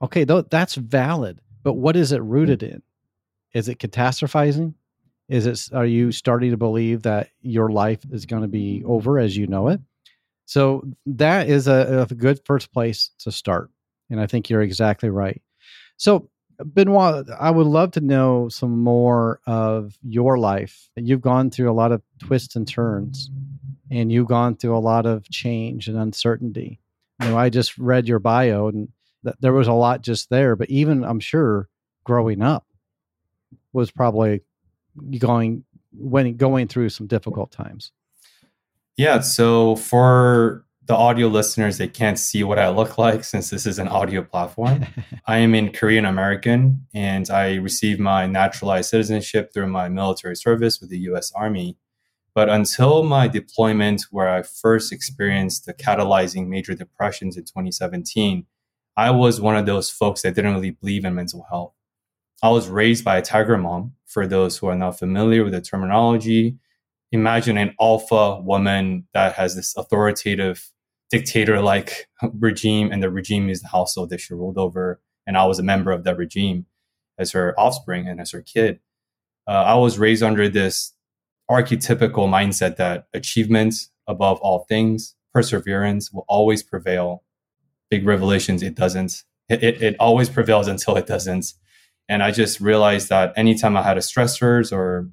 Okay, 0.00 0.24
though 0.24 0.42
that's 0.42 0.76
valid, 0.76 1.40
but 1.62 1.74
what 1.74 1.96
is 1.96 2.12
it 2.12 2.22
rooted 2.22 2.62
in? 2.62 2.82
Is 3.52 3.68
it 3.68 3.78
catastrophizing? 3.78 4.74
Is 5.28 5.46
it 5.46 5.74
are 5.74 5.86
you 5.86 6.12
starting 6.12 6.50
to 6.52 6.56
believe 6.56 7.02
that 7.02 7.30
your 7.40 7.70
life 7.70 8.00
is 8.12 8.26
going 8.26 8.42
to 8.42 8.48
be 8.48 8.82
over 8.84 9.18
as 9.18 9.36
you 9.36 9.46
know 9.46 9.68
it? 9.68 9.80
So 10.46 10.84
that 11.06 11.48
is 11.48 11.68
a, 11.68 12.06
a 12.10 12.14
good 12.14 12.40
first 12.44 12.72
place 12.72 13.10
to 13.20 13.32
start. 13.32 13.70
And 14.10 14.20
I 14.20 14.26
think 14.26 14.50
you're 14.50 14.62
exactly 14.62 15.08
right. 15.10 15.40
So 15.96 16.28
Benoit, 16.62 17.26
I 17.38 17.50
would 17.50 17.66
love 17.66 17.92
to 17.92 18.00
know 18.00 18.48
some 18.48 18.82
more 18.82 19.40
of 19.46 19.96
your 20.02 20.38
life. 20.38 20.88
You've 20.96 21.20
gone 21.20 21.50
through 21.50 21.70
a 21.70 21.74
lot 21.74 21.92
of 21.92 22.02
twists 22.20 22.54
and 22.56 22.66
turns, 22.66 23.30
and 23.90 24.12
you've 24.12 24.28
gone 24.28 24.56
through 24.56 24.76
a 24.76 24.78
lot 24.78 25.06
of 25.06 25.28
change 25.30 25.88
and 25.88 25.98
uncertainty. 25.98 26.80
You 27.20 27.30
know, 27.30 27.38
I 27.38 27.48
just 27.48 27.76
read 27.78 28.06
your 28.06 28.18
bio, 28.18 28.68
and 28.68 28.88
th- 29.24 29.36
there 29.40 29.52
was 29.52 29.68
a 29.68 29.72
lot 29.72 30.02
just 30.02 30.30
there. 30.30 30.54
But 30.56 30.70
even 30.70 31.04
I'm 31.04 31.20
sure 31.20 31.68
growing 32.04 32.42
up 32.42 32.66
was 33.72 33.90
probably 33.90 34.42
going 35.18 35.64
when 35.92 36.36
going 36.36 36.68
through 36.68 36.90
some 36.90 37.06
difficult 37.06 37.50
times. 37.50 37.92
Yeah. 38.96 39.20
So 39.20 39.76
for 39.76 40.64
the 40.86 40.94
audio 40.94 41.28
listeners, 41.28 41.78
they 41.78 41.88
can't 41.88 42.18
see 42.18 42.44
what 42.44 42.58
I 42.58 42.68
look 42.68 42.98
like 42.98 43.24
since 43.24 43.50
this 43.50 43.66
is 43.66 43.78
an 43.78 43.88
audio 43.88 44.22
platform. 44.22 44.86
I 45.26 45.38
am 45.38 45.54
in 45.54 45.72
Korean 45.72 46.04
American 46.04 46.86
and 46.94 47.28
I 47.30 47.54
received 47.54 47.98
my 47.98 48.26
naturalized 48.26 48.90
citizenship 48.90 49.52
through 49.52 49.68
my 49.68 49.88
military 49.88 50.36
service 50.36 50.80
with 50.80 50.90
the 50.90 50.98
US 51.10 51.32
Army. 51.32 51.76
But 52.34 52.48
until 52.48 53.04
my 53.04 53.28
deployment, 53.28 54.06
where 54.10 54.28
I 54.28 54.42
first 54.42 54.92
experienced 54.92 55.66
the 55.66 55.74
catalyzing 55.74 56.48
major 56.48 56.74
depressions 56.74 57.36
in 57.36 57.44
2017, 57.44 58.46
I 58.96 59.10
was 59.10 59.40
one 59.40 59.56
of 59.56 59.66
those 59.66 59.90
folks 59.90 60.22
that 60.22 60.34
didn't 60.34 60.54
really 60.54 60.70
believe 60.70 61.04
in 61.04 61.14
mental 61.14 61.46
health. 61.48 61.72
I 62.42 62.50
was 62.50 62.68
raised 62.68 63.04
by 63.04 63.18
a 63.18 63.22
tiger 63.22 63.56
mom. 63.56 63.94
For 64.06 64.26
those 64.26 64.56
who 64.58 64.68
are 64.68 64.76
not 64.76 64.98
familiar 64.98 65.42
with 65.42 65.54
the 65.54 65.60
terminology, 65.60 66.58
imagine 67.14 67.56
an 67.56 67.74
alpha 67.80 68.40
woman 68.40 69.06
that 69.14 69.34
has 69.34 69.54
this 69.54 69.76
authoritative 69.76 70.70
dictator 71.10 71.60
like 71.60 72.08
regime, 72.38 72.90
and 72.90 73.02
the 73.02 73.10
regime 73.10 73.48
is 73.48 73.62
the 73.62 73.68
household 73.68 74.10
that 74.10 74.20
she 74.20 74.34
ruled 74.34 74.58
over. 74.58 75.00
And 75.26 75.36
I 75.36 75.46
was 75.46 75.58
a 75.58 75.62
member 75.62 75.92
of 75.92 76.04
that 76.04 76.18
regime 76.18 76.66
as 77.18 77.32
her 77.32 77.58
offspring 77.58 78.08
and 78.08 78.20
as 78.20 78.32
her 78.32 78.42
kid. 78.42 78.80
Uh, 79.46 79.52
I 79.52 79.74
was 79.74 79.98
raised 79.98 80.22
under 80.22 80.48
this 80.48 80.92
archetypical 81.50 82.28
mindset 82.28 82.76
that 82.76 83.06
achievements 83.14 83.90
above 84.06 84.38
all 84.40 84.64
things, 84.68 85.14
perseverance 85.32 86.12
will 86.12 86.24
always 86.28 86.62
prevail. 86.62 87.22
Big 87.90 88.06
revelations, 88.06 88.62
it 88.62 88.74
doesn't. 88.74 89.22
It, 89.48 89.62
it, 89.62 89.82
it 89.82 89.96
always 90.00 90.28
prevails 90.28 90.68
until 90.68 90.96
it 90.96 91.06
doesn't. 91.06 91.52
And 92.08 92.22
I 92.22 92.30
just 92.30 92.60
realized 92.60 93.08
that 93.10 93.32
anytime 93.36 93.76
I 93.76 93.82
had 93.82 93.96
a 93.96 94.00
stressors 94.00 94.72
or 94.72 95.08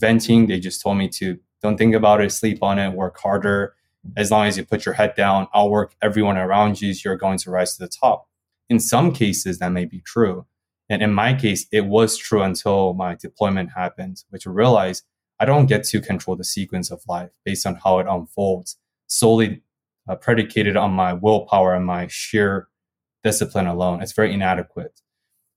venting, 0.00 0.46
they 0.46 0.58
just 0.58 0.82
told 0.82 0.98
me 0.98 1.08
to 1.08 1.38
don't 1.62 1.76
think 1.76 1.94
about 1.94 2.20
it, 2.22 2.32
sleep 2.32 2.62
on 2.62 2.78
it, 2.78 2.94
work 2.94 3.18
harder, 3.18 3.74
as 4.16 4.30
long 4.30 4.46
as 4.46 4.56
you 4.56 4.64
put 4.64 4.86
your 4.86 4.94
head 4.94 5.14
down, 5.14 5.46
outwork 5.54 5.94
everyone 6.00 6.38
around 6.38 6.80
you, 6.80 6.94
you're 7.04 7.16
going 7.16 7.38
to 7.38 7.50
rise 7.50 7.76
to 7.76 7.84
the 7.84 7.88
top. 7.88 8.28
In 8.68 8.80
some 8.80 9.12
cases, 9.12 9.58
that 9.58 9.72
may 9.72 9.84
be 9.84 10.00
true. 10.00 10.46
And 10.88 11.02
in 11.02 11.12
my 11.12 11.34
case, 11.34 11.66
it 11.70 11.86
was 11.86 12.16
true 12.16 12.42
until 12.42 12.94
my 12.94 13.14
deployment 13.14 13.70
happened, 13.76 14.24
which 14.30 14.46
I 14.46 14.50
realized 14.50 15.04
I 15.38 15.44
don't 15.44 15.66
get 15.66 15.84
to 15.84 16.00
control 16.00 16.36
the 16.36 16.44
sequence 16.44 16.90
of 16.90 17.02
life 17.06 17.30
based 17.44 17.66
on 17.66 17.76
how 17.76 17.98
it 17.98 18.06
unfolds, 18.08 18.78
solely 19.06 19.62
uh, 20.08 20.16
predicated 20.16 20.76
on 20.76 20.92
my 20.92 21.12
willpower 21.12 21.74
and 21.74 21.86
my 21.86 22.06
sheer 22.08 22.68
discipline 23.22 23.66
alone. 23.66 24.02
It's 24.02 24.12
very 24.12 24.32
inadequate. 24.32 25.00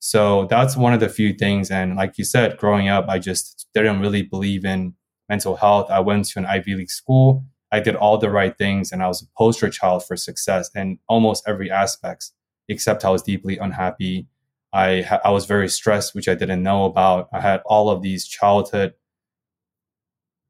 So 0.05 0.48
that's 0.50 0.75
one 0.75 0.93
of 0.93 1.00
the 1.00 1.07
few 1.07 1.33
things. 1.33 1.72
And 1.72 1.95
like 1.95 2.17
you 2.17 2.25
said, 2.25 2.57
growing 2.57 2.89
up, 2.89 3.05
I 3.07 3.19
just 3.19 3.67
didn't 3.74 4.01
really 4.01 4.24
believe 4.24 4.65
in 4.65 4.95
mental 5.29 5.55
health. 5.55 5.89
I 5.89 6.01
went 6.01 6.25
to 6.25 6.39
an 6.39 6.45
Ivy 6.45 6.75
League 6.75 6.91
school 6.91 7.45
I 7.74 7.79
did 7.79 7.95
all 7.95 8.19
the 8.19 8.29
right 8.29 8.55
things 8.55 8.91
and 8.91 9.01
I 9.01 9.07
was 9.07 9.24
a 9.24 9.25
poster 9.36 9.67
child 9.67 10.05
for 10.05 10.15
success 10.15 10.69
in 10.75 11.00
almost 11.10 11.43
every 11.48 11.72
aspect, 11.72 12.29
except 12.69 13.03
I 13.03 13.10
was 13.10 13.24
deeply 13.24 13.57
unhappy. 13.57 14.27
I, 14.72 15.19
I 15.25 15.31
was 15.31 15.48
very 15.48 15.67
stressed, 15.67 16.13
which 16.13 16.29
I 16.29 16.36
didn't 16.36 16.62
know 16.62 16.86
about. 16.86 17.29
I 17.33 17.41
had 17.41 17.62
all 17.65 17.89
of 17.89 18.03
these 18.03 18.27
childhood 18.27 18.93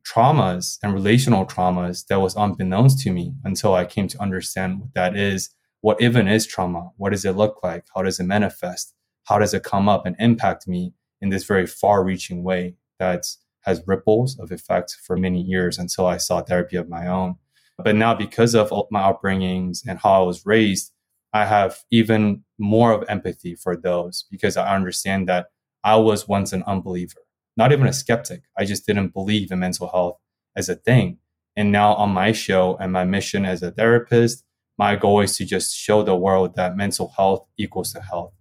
traumas 0.05 0.79
and 0.83 0.93
relational 0.93 1.45
traumas 1.45 2.05
that 2.07 2.19
was 2.19 2.35
unbeknownst 2.35 2.99
to 3.03 3.09
me 3.09 3.35
until 3.45 3.73
I 3.73 3.85
came 3.85 4.09
to 4.09 4.21
understand 4.21 4.81
what 4.81 4.93
that 4.93 5.15
is. 5.15 5.49
What 5.79 6.01
even 6.01 6.27
is 6.27 6.45
trauma? 6.45 6.91
What 6.97 7.11
does 7.11 7.23
it 7.23 7.37
look 7.37 7.63
like? 7.63 7.85
How 7.95 8.01
does 8.01 8.19
it 8.19 8.25
manifest? 8.25 8.93
How 9.25 9.39
does 9.39 9.53
it 9.53 9.63
come 9.63 9.87
up 9.87 10.05
and 10.05 10.15
impact 10.19 10.67
me 10.67 10.93
in 11.21 11.29
this 11.29 11.45
very 11.45 11.65
far 11.65 12.03
reaching 12.03 12.43
way 12.43 12.75
that 12.99 13.25
has 13.63 13.81
ripples 13.87 14.37
of 14.39 14.51
effect 14.51 14.97
for 15.05 15.17
many 15.17 15.41
years 15.41 15.77
until 15.77 16.05
I 16.05 16.17
saw 16.17 16.41
therapy 16.41 16.75
of 16.75 16.89
my 16.89 17.07
own. 17.07 17.35
But 17.77 17.95
now, 17.95 18.13
because 18.13 18.53
of 18.53 18.71
my 18.91 19.01
upbringings 19.01 19.79
and 19.87 19.99
how 19.99 20.23
I 20.23 20.25
was 20.25 20.45
raised, 20.45 20.91
I 21.33 21.45
have 21.45 21.79
even 21.89 22.43
more 22.59 22.91
of 22.91 23.09
empathy 23.09 23.55
for 23.55 23.75
those 23.75 24.25
because 24.29 24.57
I 24.57 24.75
understand 24.75 25.27
that 25.27 25.47
I 25.83 25.95
was 25.95 26.27
once 26.27 26.53
an 26.53 26.63
unbeliever, 26.63 27.21
not 27.57 27.71
even 27.71 27.87
a 27.87 27.93
skeptic. 27.93 28.43
I 28.57 28.65
just 28.65 28.85
didn't 28.85 29.13
believe 29.13 29.51
in 29.51 29.59
mental 29.59 29.89
health 29.89 30.19
as 30.55 30.69
a 30.69 30.75
thing. 30.75 31.17
And 31.55 31.71
now 31.71 31.95
on 31.95 32.11
my 32.11 32.31
show 32.31 32.77
and 32.77 32.91
my 32.91 33.05
mission 33.05 33.45
as 33.45 33.63
a 33.63 33.71
therapist, 33.71 34.43
my 34.77 34.95
goal 34.95 35.21
is 35.21 35.37
to 35.37 35.45
just 35.45 35.75
show 35.75 36.03
the 36.03 36.15
world 36.15 36.55
that 36.55 36.77
mental 36.77 37.13
health 37.15 37.47
equals 37.57 37.93
to 37.93 38.01
health. 38.01 38.33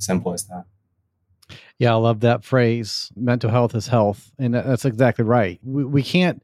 Simple 0.00 0.32
as 0.32 0.46
that. 0.46 0.64
Yeah, 1.78 1.92
I 1.92 1.96
love 1.96 2.20
that 2.20 2.44
phrase. 2.44 3.10
Mental 3.16 3.50
health 3.50 3.74
is 3.74 3.86
health. 3.86 4.32
And 4.38 4.54
that's 4.54 4.84
exactly 4.84 5.24
right. 5.24 5.60
We, 5.62 5.84
we 5.84 6.02
can't 6.02 6.42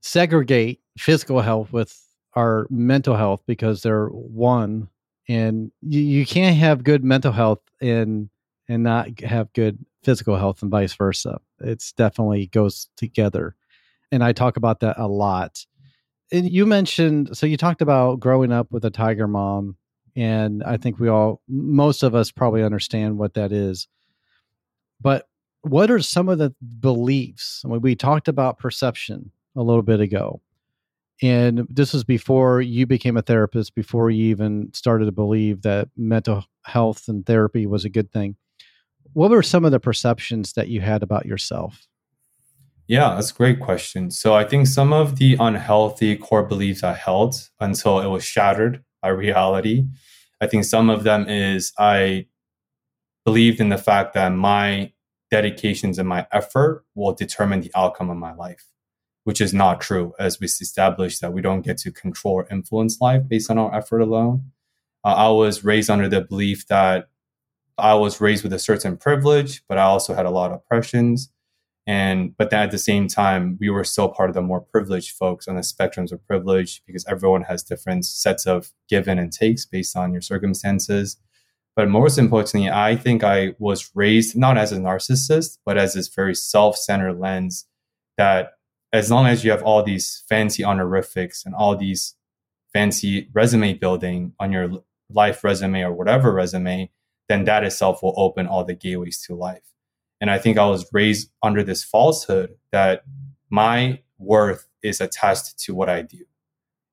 segregate 0.00 0.80
physical 0.98 1.40
health 1.40 1.72
with 1.72 1.98
our 2.34 2.66
mental 2.70 3.16
health 3.16 3.42
because 3.46 3.82
they're 3.82 4.08
one. 4.08 4.88
And 5.28 5.70
you, 5.80 6.00
you 6.00 6.26
can't 6.26 6.56
have 6.56 6.84
good 6.84 7.04
mental 7.04 7.32
health 7.32 7.60
and 7.80 8.28
and 8.68 8.82
not 8.82 9.20
have 9.20 9.52
good 9.52 9.84
physical 10.02 10.36
health 10.36 10.62
and 10.62 10.70
vice 10.70 10.94
versa. 10.94 11.40
It's 11.60 11.92
definitely 11.92 12.46
goes 12.46 12.88
together. 12.96 13.54
And 14.10 14.22
I 14.22 14.32
talk 14.32 14.56
about 14.56 14.80
that 14.80 14.98
a 14.98 15.08
lot. 15.08 15.64
And 16.32 16.50
you 16.50 16.66
mentioned 16.66 17.36
so 17.36 17.46
you 17.46 17.56
talked 17.56 17.82
about 17.82 18.20
growing 18.20 18.52
up 18.52 18.72
with 18.72 18.84
a 18.84 18.90
tiger 18.90 19.28
mom 19.28 19.76
and 20.14 20.62
I 20.64 20.76
think 20.76 20.98
we 20.98 21.08
all 21.08 21.40
most 21.48 22.02
of 22.02 22.14
us 22.14 22.30
probably 22.30 22.62
understand 22.62 23.18
what 23.18 23.34
that 23.34 23.52
is. 23.52 23.88
But 25.00 25.28
what 25.62 25.90
are 25.90 26.00
some 26.00 26.28
of 26.28 26.38
the 26.38 26.54
beliefs? 26.80 27.62
I 27.64 27.68
mean, 27.68 27.80
we 27.80 27.94
talked 27.94 28.28
about 28.28 28.58
perception 28.58 29.30
a 29.56 29.62
little 29.62 29.82
bit 29.82 30.00
ago. 30.00 30.40
And 31.22 31.66
this 31.70 31.92
was 31.92 32.02
before 32.02 32.60
you 32.60 32.84
became 32.84 33.16
a 33.16 33.22
therapist, 33.22 33.74
before 33.74 34.10
you 34.10 34.24
even 34.26 34.72
started 34.74 35.04
to 35.04 35.12
believe 35.12 35.62
that 35.62 35.88
mental 35.96 36.44
health 36.64 37.06
and 37.06 37.24
therapy 37.24 37.66
was 37.66 37.84
a 37.84 37.88
good 37.88 38.10
thing. 38.10 38.36
What 39.12 39.30
were 39.30 39.42
some 39.42 39.64
of 39.64 39.70
the 39.70 39.78
perceptions 39.78 40.54
that 40.54 40.68
you 40.68 40.80
had 40.80 41.02
about 41.02 41.26
yourself? 41.26 41.86
Yeah, 42.88 43.14
that's 43.14 43.30
a 43.30 43.34
great 43.34 43.60
question. 43.60 44.10
So 44.10 44.34
I 44.34 44.44
think 44.44 44.66
some 44.66 44.92
of 44.92 45.16
the 45.16 45.36
unhealthy 45.38 46.16
core 46.16 46.42
beliefs 46.42 46.82
I 46.82 46.94
held 46.94 47.36
until 47.60 48.00
it 48.00 48.08
was 48.08 48.24
shattered 48.24 48.82
by 49.02 49.08
reality. 49.08 49.84
I 50.40 50.46
think 50.46 50.64
some 50.64 50.90
of 50.90 51.04
them 51.04 51.28
is 51.28 51.72
I 51.78 52.26
believed 53.24 53.60
in 53.60 53.68
the 53.68 53.78
fact 53.78 54.14
that 54.14 54.30
my 54.30 54.92
dedications 55.30 55.98
and 55.98 56.08
my 56.08 56.26
effort 56.32 56.84
will 56.94 57.12
determine 57.12 57.60
the 57.60 57.70
outcome 57.74 58.10
of 58.10 58.16
my 58.16 58.34
life, 58.34 58.66
which 59.24 59.40
is 59.40 59.54
not 59.54 59.80
true, 59.80 60.12
as 60.18 60.40
we 60.40 60.46
established 60.46 61.20
that 61.20 61.32
we 61.32 61.40
don't 61.40 61.62
get 61.62 61.78
to 61.78 61.90
control 61.90 62.34
or 62.34 62.48
influence 62.50 63.00
life 63.00 63.26
based 63.28 63.50
on 63.50 63.58
our 63.58 63.74
effort 63.74 64.00
alone. 64.00 64.50
Uh, 65.04 65.14
I 65.14 65.28
was 65.30 65.64
raised 65.64 65.90
under 65.90 66.08
the 66.08 66.20
belief 66.20 66.66
that 66.68 67.08
I 67.78 67.94
was 67.94 68.20
raised 68.20 68.44
with 68.44 68.52
a 68.52 68.58
certain 68.58 68.96
privilege, 68.96 69.62
but 69.68 69.78
I 69.78 69.82
also 69.82 70.14
had 70.14 70.26
a 70.26 70.30
lot 70.30 70.50
of 70.50 70.58
oppressions. 70.58 71.30
And 71.86 72.36
but 72.36 72.50
then 72.50 72.62
at 72.62 72.70
the 72.70 72.78
same 72.78 73.08
time, 73.08 73.58
we 73.60 73.68
were 73.68 73.84
still 73.84 74.08
part 74.08 74.30
of 74.30 74.34
the 74.34 74.42
more 74.42 74.60
privileged 74.60 75.16
folks 75.16 75.48
on 75.48 75.56
the 75.56 75.62
spectrums 75.62 76.12
of 76.12 76.24
privilege 76.26 76.82
because 76.86 77.04
everyone 77.08 77.42
has 77.42 77.62
different 77.62 78.04
sets 78.04 78.46
of 78.46 78.72
given 78.88 79.18
and 79.18 79.32
takes 79.32 79.64
based 79.64 79.96
on 79.96 80.12
your 80.12 80.22
circumstances. 80.22 81.16
But 81.74 81.88
most 81.88 82.18
importantly, 82.18 82.70
I 82.70 82.96
think 82.96 83.24
I 83.24 83.54
was 83.58 83.90
raised 83.94 84.36
not 84.36 84.58
as 84.58 84.72
a 84.72 84.76
narcissist, 84.76 85.58
but 85.64 85.78
as 85.78 85.94
this 85.94 86.08
very 86.08 86.34
self-centered 86.34 87.18
lens 87.18 87.66
that 88.18 88.52
as 88.92 89.10
long 89.10 89.26
as 89.26 89.42
you 89.42 89.50
have 89.50 89.62
all 89.62 89.82
these 89.82 90.22
fancy 90.28 90.62
honorifics 90.62 91.44
and 91.46 91.54
all 91.54 91.74
these 91.74 92.14
fancy 92.72 93.28
resume 93.32 93.72
building 93.74 94.34
on 94.38 94.52
your 94.52 94.70
life 95.10 95.42
resume 95.42 95.82
or 95.82 95.92
whatever 95.92 96.32
resume, 96.32 96.90
then 97.28 97.44
that 97.44 97.64
itself 97.64 98.02
will 98.02 98.14
open 98.16 98.46
all 98.46 98.64
the 98.64 98.74
gateways 98.74 99.20
to 99.22 99.34
life. 99.34 99.71
And 100.22 100.30
I 100.30 100.38
think 100.38 100.56
I 100.56 100.66
was 100.66 100.88
raised 100.92 101.30
under 101.42 101.64
this 101.64 101.82
falsehood 101.82 102.54
that 102.70 103.02
my 103.50 103.98
worth 104.18 104.68
is 104.80 105.00
attached 105.00 105.58
to 105.58 105.74
what 105.74 105.88
I 105.88 106.02
do. 106.02 106.24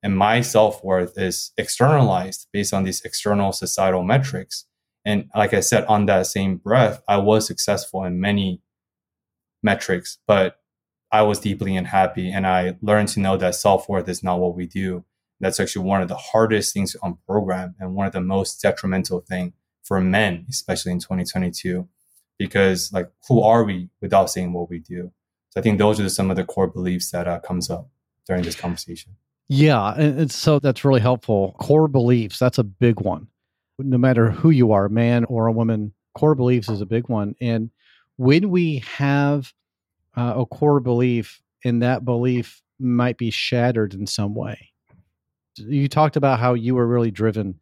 And 0.02 0.18
my 0.18 0.42
self 0.42 0.84
worth 0.84 1.16
is 1.16 1.52
externalized 1.56 2.48
based 2.52 2.74
on 2.74 2.86
these 2.86 3.02
external 3.02 3.52
societal 3.52 4.02
metrics. 4.02 4.66
And 5.06 5.30
like 5.36 5.54
I 5.54 5.60
said, 5.60 5.86
on 5.86 6.08
that 6.08 6.26
same 6.26 6.58
breath, 6.58 7.04
I 7.08 7.18
was 7.18 7.46
successful 7.46 8.04
in 8.04 8.20
many 8.20 8.64
metrics, 9.62 10.18
but 10.26 10.60
I 11.12 11.22
was 11.22 11.40
deeply 11.40 11.76
unhappy. 11.76 12.32
And 12.32 12.48
I 12.48 12.78
learned 12.82 13.10
to 13.10 13.20
know 13.20 13.38
that 13.38 13.54
self 13.54 13.88
worth 13.88 14.10
is 14.10 14.24
not 14.24 14.40
what 14.40 14.56
we 14.56 14.66
do. 14.66 15.06
That's 15.40 15.60
actually 15.60 15.86
one 15.86 16.02
of 16.02 16.08
the 16.08 16.16
hardest 16.16 16.74
things 16.74 16.94
to 16.94 17.00
unprogram 17.00 17.76
and 17.80 17.94
one 17.94 18.08
of 18.08 18.14
the 18.14 18.22
most 18.22 18.60
detrimental 18.60 19.20
thing 19.20 19.54
for 19.84 20.02
men, 20.02 20.48
especially 20.50 20.94
in 20.94 21.00
2022 21.00 21.88
because 22.40 22.92
like 22.92 23.12
who 23.28 23.42
are 23.44 23.64
we 23.64 23.90
without 24.02 24.32
saying 24.32 24.54
what 24.54 24.70
we 24.70 24.80
do? 24.80 25.12
So 25.52 25.60
i 25.60 25.64
think 25.64 25.78
those 25.78 26.00
are 26.00 26.10
some 26.10 26.32
of 26.32 26.38
the 26.38 26.44
core 26.44 26.68
beliefs 26.68 27.12
that 27.12 27.28
uh, 27.28 27.40
comes 27.40 27.70
up 27.70 27.90
during 28.26 28.42
this 28.42 28.56
conversation. 28.56 29.16
Yeah 29.48 29.94
and 29.94 30.32
so 30.32 30.58
that's 30.58 30.84
really 30.84 31.02
helpful. 31.02 31.56
Core 31.60 31.88
beliefs 31.88 32.40
that's 32.40 32.58
a 32.58 32.64
big 32.64 33.02
one. 33.02 33.28
No 33.78 33.98
matter 33.98 34.32
who 34.32 34.50
you 34.50 34.72
are 34.72 34.86
a 34.86 34.90
man 34.90 35.26
or 35.26 35.46
a 35.46 35.52
woman 35.52 35.94
core 36.16 36.36
beliefs 36.36 36.70
is 36.70 36.82
a 36.82 36.88
big 36.88 37.08
one. 37.10 37.36
And 37.40 37.70
when 38.18 38.50
we 38.50 38.80
have 38.98 39.54
uh, 40.18 40.34
a 40.38 40.46
core 40.46 40.80
belief 40.80 41.42
and 41.64 41.82
that 41.82 42.06
belief 42.06 42.62
might 42.80 43.18
be 43.18 43.30
shattered 43.30 43.94
in 43.94 44.08
some 44.08 44.34
way. 44.34 44.72
You 45.58 45.88
talked 45.88 46.16
about 46.16 46.40
how 46.40 46.54
you 46.54 46.76
were 46.76 46.88
really 46.88 47.12
driven 47.12 47.60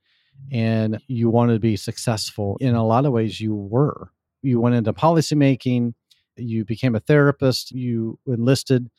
and 0.52 1.02
you 1.08 1.30
wanted 1.30 1.54
to 1.54 1.60
be 1.60 1.76
successful. 1.76 2.58
In 2.62 2.76
a 2.76 2.86
lot 2.86 3.06
of 3.06 3.12
ways 3.12 3.42
you 3.42 3.56
were 3.56 4.12
you 4.48 4.60
went 4.62 4.76
into 4.76 4.94
policymaking, 4.94 5.94
you 6.38 6.66
became 6.66 6.96
a 6.96 7.00
therapist, 7.00 7.72
you 7.72 8.20
enlisted, 8.28 8.90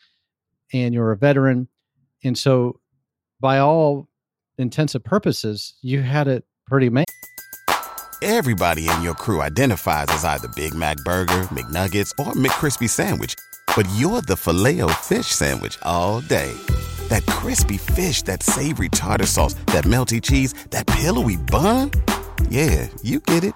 and 0.72 0.94
you're 0.94 1.12
a 1.12 1.16
veteran. 1.16 1.68
And 2.24 2.36
so, 2.36 2.80
by 3.40 3.58
all 3.58 4.08
intents 4.58 4.94
and 4.94 5.04
purposes, 5.04 5.74
you 5.82 6.02
had 6.02 6.28
it 6.28 6.44
pretty 6.66 6.90
made. 6.90 7.06
Everybody 8.20 8.88
in 8.88 9.02
your 9.02 9.14
crew 9.14 9.40
identifies 9.40 10.06
as 10.08 10.24
either 10.24 10.48
Big 10.48 10.74
Mac 10.74 10.96
Burger, 10.98 11.42
McNuggets, 11.52 12.10
or 12.18 12.32
McCrispy 12.32 12.90
Sandwich. 12.90 13.36
But 13.76 13.88
you're 13.94 14.22
the 14.22 14.36
filet 14.36 14.80
fish 14.94 15.26
Sandwich 15.26 15.78
all 15.82 16.20
day. 16.20 16.52
That 17.08 17.24
crispy 17.26 17.78
fish, 17.78 18.22
that 18.22 18.42
savory 18.42 18.88
tartar 18.88 19.26
sauce, 19.26 19.54
that 19.66 19.84
melty 19.84 20.20
cheese, 20.20 20.52
that 20.70 20.86
pillowy 20.88 21.36
bun. 21.36 21.92
Yeah, 22.50 22.88
you 23.02 23.20
get 23.20 23.44
it 23.44 23.54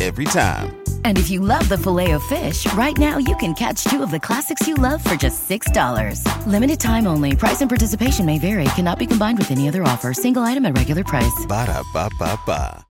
every 0.00 0.26
time. 0.26 0.85
And 1.06 1.18
if 1.18 1.30
you 1.30 1.38
love 1.38 1.68
the 1.68 1.78
filet 1.78 2.10
of 2.10 2.22
fish, 2.24 2.66
right 2.72 2.98
now 2.98 3.16
you 3.16 3.36
can 3.36 3.54
catch 3.54 3.84
two 3.84 4.02
of 4.02 4.10
the 4.10 4.18
classics 4.18 4.66
you 4.66 4.74
love 4.74 5.04
for 5.04 5.14
just 5.14 5.48
$6. 5.48 6.46
Limited 6.48 6.80
time 6.80 7.06
only. 7.06 7.36
Price 7.36 7.60
and 7.60 7.70
participation 7.70 8.26
may 8.26 8.40
vary. 8.40 8.64
Cannot 8.74 8.98
be 8.98 9.06
combined 9.06 9.38
with 9.38 9.52
any 9.52 9.68
other 9.68 9.84
offer. 9.84 10.12
Single 10.12 10.42
item 10.42 10.66
at 10.66 10.76
regular 10.76 11.04
price. 11.04 11.46
Ba 11.46 11.66
da 11.66 11.84
ba 11.92 12.10
ba 12.18 12.36
ba. 12.44 12.84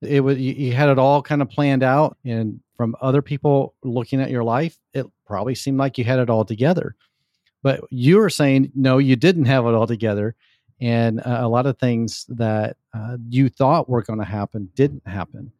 It 0.00 0.20
was 0.20 0.38
you, 0.38 0.52
you 0.52 0.72
had 0.72 0.90
it 0.90 0.98
all 1.00 1.22
kind 1.22 1.42
of 1.42 1.50
planned 1.50 1.82
out, 1.82 2.16
and 2.24 2.60
from 2.76 2.94
other 3.00 3.20
people 3.20 3.74
looking 3.82 4.20
at 4.20 4.30
your 4.30 4.44
life, 4.44 4.78
it 4.94 5.06
probably 5.26 5.56
seemed 5.56 5.76
like 5.76 5.98
you 5.98 6.04
had 6.04 6.20
it 6.20 6.30
all 6.30 6.44
together. 6.44 6.94
But 7.64 7.80
you 7.90 8.18
were 8.18 8.30
saying 8.30 8.70
no, 8.76 8.98
you 8.98 9.16
didn't 9.16 9.46
have 9.46 9.66
it 9.66 9.74
all 9.74 9.88
together, 9.88 10.36
and 10.80 11.18
uh, 11.18 11.40
a 11.40 11.48
lot 11.48 11.66
of 11.66 11.78
things 11.78 12.26
that 12.28 12.76
uh, 12.94 13.16
you 13.28 13.48
thought 13.48 13.88
were 13.88 14.02
going 14.02 14.20
to 14.20 14.24
happen 14.24 14.70
didn't 14.76 15.04
happen 15.04 15.52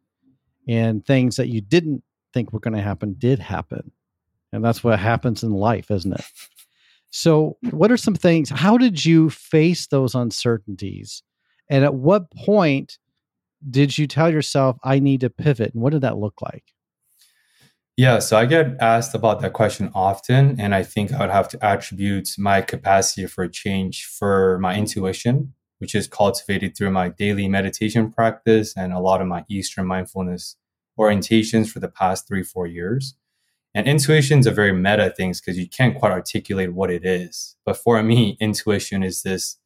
and 0.71 1.05
things 1.05 1.35
that 1.35 1.49
you 1.49 1.59
didn't 1.59 2.03
think 2.33 2.53
were 2.53 2.59
going 2.59 2.75
to 2.75 2.81
happen 2.81 3.15
did 3.17 3.39
happen. 3.39 3.91
And 4.53 4.63
that's 4.63 4.83
what 4.83 4.97
happens 4.99 5.43
in 5.43 5.51
life, 5.51 5.91
isn't 5.91 6.13
it? 6.13 6.25
So, 7.13 7.57
what 7.71 7.91
are 7.91 7.97
some 7.97 8.15
things? 8.15 8.49
How 8.49 8.77
did 8.77 9.03
you 9.03 9.29
face 9.29 9.87
those 9.87 10.15
uncertainties? 10.15 11.23
And 11.69 11.83
at 11.83 11.93
what 11.93 12.31
point 12.31 12.99
did 13.69 13.97
you 13.97 14.07
tell 14.07 14.31
yourself, 14.31 14.77
I 14.81 14.99
need 14.99 15.19
to 15.21 15.29
pivot? 15.29 15.73
And 15.73 15.83
what 15.83 15.91
did 15.91 16.01
that 16.01 16.17
look 16.17 16.41
like? 16.41 16.63
Yeah, 17.97 18.19
so 18.19 18.37
I 18.37 18.45
get 18.45 18.77
asked 18.79 19.13
about 19.13 19.41
that 19.41 19.51
question 19.51 19.91
often. 19.93 20.59
And 20.59 20.73
I 20.73 20.83
think 20.83 21.11
I 21.11 21.19
would 21.19 21.29
have 21.29 21.49
to 21.49 21.63
attribute 21.63 22.29
my 22.37 22.61
capacity 22.61 23.27
for 23.27 23.45
change 23.49 24.05
for 24.05 24.57
my 24.59 24.75
intuition, 24.75 25.53
which 25.79 25.93
is 25.93 26.07
cultivated 26.07 26.77
through 26.77 26.91
my 26.91 27.09
daily 27.09 27.49
meditation 27.49 28.09
practice 28.09 28.73
and 28.77 28.93
a 28.93 28.99
lot 28.99 29.21
of 29.21 29.27
my 29.27 29.43
Eastern 29.49 29.85
mindfulness 29.85 30.55
orientations 31.01 31.69
for 31.69 31.79
the 31.79 31.87
past 31.87 32.27
three, 32.27 32.43
four 32.43 32.67
years. 32.67 33.15
And 33.73 33.87
intuitions 33.87 34.47
are 34.47 34.51
very 34.51 34.73
meta 34.73 35.13
things 35.15 35.39
because 35.39 35.57
you 35.57 35.67
can't 35.67 35.97
quite 35.97 36.11
articulate 36.11 36.73
what 36.73 36.91
it 36.91 37.05
is. 37.05 37.55
But 37.65 37.77
for 37.77 38.01
me, 38.03 38.37
intuition 38.41 39.01
is 39.01 39.21
this 39.21 39.57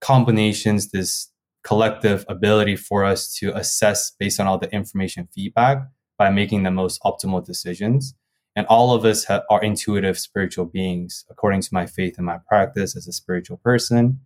combinations, 0.00 0.90
this 0.90 1.30
collective 1.64 2.24
ability 2.28 2.76
for 2.76 3.04
us 3.04 3.34
to 3.34 3.56
assess 3.56 4.10
based 4.10 4.38
on 4.38 4.46
all 4.46 4.58
the 4.58 4.72
information 4.72 5.28
feedback 5.34 5.78
by 6.18 6.30
making 6.30 6.62
the 6.62 6.70
most 6.70 7.00
optimal 7.02 7.44
decisions. 7.44 8.14
And 8.54 8.66
all 8.68 8.94
of 8.94 9.04
us 9.04 9.26
are 9.28 9.62
intuitive 9.62 10.18
spiritual 10.18 10.64
beings, 10.64 11.24
according 11.30 11.62
to 11.62 11.68
my 11.72 11.86
faith 11.86 12.16
and 12.16 12.26
my 12.26 12.38
practice 12.48 12.96
as 12.96 13.06
a 13.06 13.12
spiritual 13.12 13.58
person. 13.58 14.20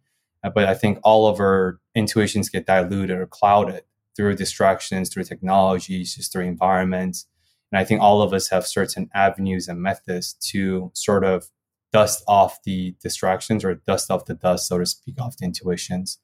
Uh, 0.44 0.50
but 0.50 0.66
I 0.66 0.74
think 0.74 0.98
all 1.02 1.26
of 1.26 1.40
our 1.40 1.80
intuitions 1.94 2.48
get 2.48 2.66
diluted 2.66 3.18
or 3.18 3.26
clouded 3.26 3.82
through 4.16 4.36
distractions, 4.36 5.08
through 5.08 5.24
technologies, 5.24 6.14
just 6.14 6.32
through 6.32 6.44
environments. 6.44 7.26
And 7.72 7.78
I 7.78 7.84
think 7.84 8.00
all 8.00 8.22
of 8.22 8.32
us 8.32 8.48
have 8.48 8.66
certain 8.66 9.08
avenues 9.14 9.68
and 9.68 9.80
methods 9.80 10.34
to 10.50 10.90
sort 10.94 11.24
of 11.24 11.48
dust 11.92 12.22
off 12.28 12.62
the 12.64 12.94
distractions 13.02 13.64
or 13.64 13.74
dust 13.86 14.10
off 14.10 14.26
the 14.26 14.34
dust, 14.34 14.68
so 14.68 14.78
to 14.78 14.86
speak, 14.86 15.20
off 15.20 15.36
the 15.36 15.44
intuitions. 15.44 16.18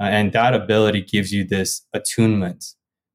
Uh, 0.00 0.04
and 0.04 0.32
that 0.32 0.54
ability 0.54 1.02
gives 1.02 1.32
you 1.32 1.44
this 1.44 1.82
attunement 1.92 2.64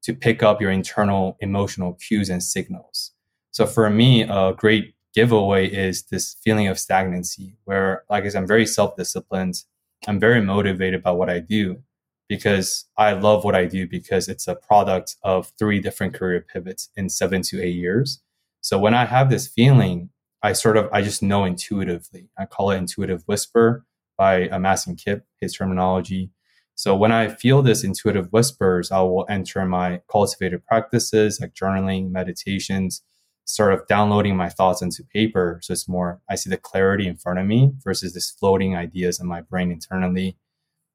to 0.02 0.14
pick 0.14 0.42
up 0.42 0.60
your 0.60 0.70
internal 0.70 1.36
emotional 1.40 1.94
cues 1.94 2.30
and 2.30 2.42
signals. 2.42 3.12
So 3.50 3.66
for 3.66 3.90
me, 3.90 4.22
a 4.22 4.52
great 4.56 4.94
giveaway 5.14 5.68
is 5.68 6.04
this 6.04 6.36
feeling 6.44 6.68
of 6.68 6.78
stagnancy, 6.78 7.56
where, 7.64 8.04
like 8.08 8.24
I 8.24 8.28
said, 8.28 8.38
I'm 8.38 8.46
very 8.46 8.66
self 8.66 8.96
disciplined. 8.96 9.64
I'm 10.06 10.20
very 10.20 10.40
motivated 10.40 11.02
by 11.02 11.10
what 11.10 11.28
I 11.28 11.40
do 11.40 11.82
because 12.28 12.84
I 12.96 13.12
love 13.12 13.44
what 13.44 13.54
I 13.54 13.64
do 13.64 13.86
because 13.86 14.28
it's 14.28 14.46
a 14.46 14.54
product 14.54 15.16
of 15.22 15.52
three 15.58 15.80
different 15.80 16.14
career 16.14 16.44
pivots 16.52 16.90
in 16.96 17.08
seven 17.08 17.42
to 17.42 17.62
eight 17.62 17.74
years. 17.74 18.20
So 18.60 18.78
when 18.78 18.94
I 18.94 19.06
have 19.06 19.30
this 19.30 19.48
feeling, 19.48 20.10
I 20.42 20.52
sort 20.52 20.76
of 20.76 20.88
I 20.92 21.02
just 21.02 21.22
know 21.22 21.44
intuitively. 21.44 22.28
I 22.38 22.46
call 22.46 22.70
it 22.70 22.76
intuitive 22.76 23.22
whisper 23.26 23.84
by 24.16 24.48
Mastin 24.48 25.02
Kipp, 25.02 25.24
his 25.40 25.54
terminology. 25.54 26.30
So 26.74 26.94
when 26.94 27.10
I 27.10 27.28
feel 27.28 27.62
this 27.62 27.82
intuitive 27.82 28.32
whispers, 28.32 28.92
I 28.92 29.00
will 29.00 29.26
enter 29.28 29.64
my 29.64 30.00
cultivated 30.08 30.64
practices 30.64 31.40
like 31.40 31.54
journaling, 31.54 32.10
meditations, 32.10 33.02
sort 33.44 33.72
of 33.72 33.86
downloading 33.88 34.36
my 34.36 34.48
thoughts 34.48 34.82
into 34.82 35.02
paper. 35.02 35.58
So 35.62 35.72
it's 35.72 35.88
more, 35.88 36.20
I 36.30 36.36
see 36.36 36.50
the 36.50 36.56
clarity 36.56 37.08
in 37.08 37.16
front 37.16 37.40
of 37.40 37.46
me 37.46 37.72
versus 37.82 38.14
this 38.14 38.30
floating 38.30 38.76
ideas 38.76 39.18
in 39.18 39.26
my 39.26 39.40
brain 39.40 39.72
internally. 39.72 40.36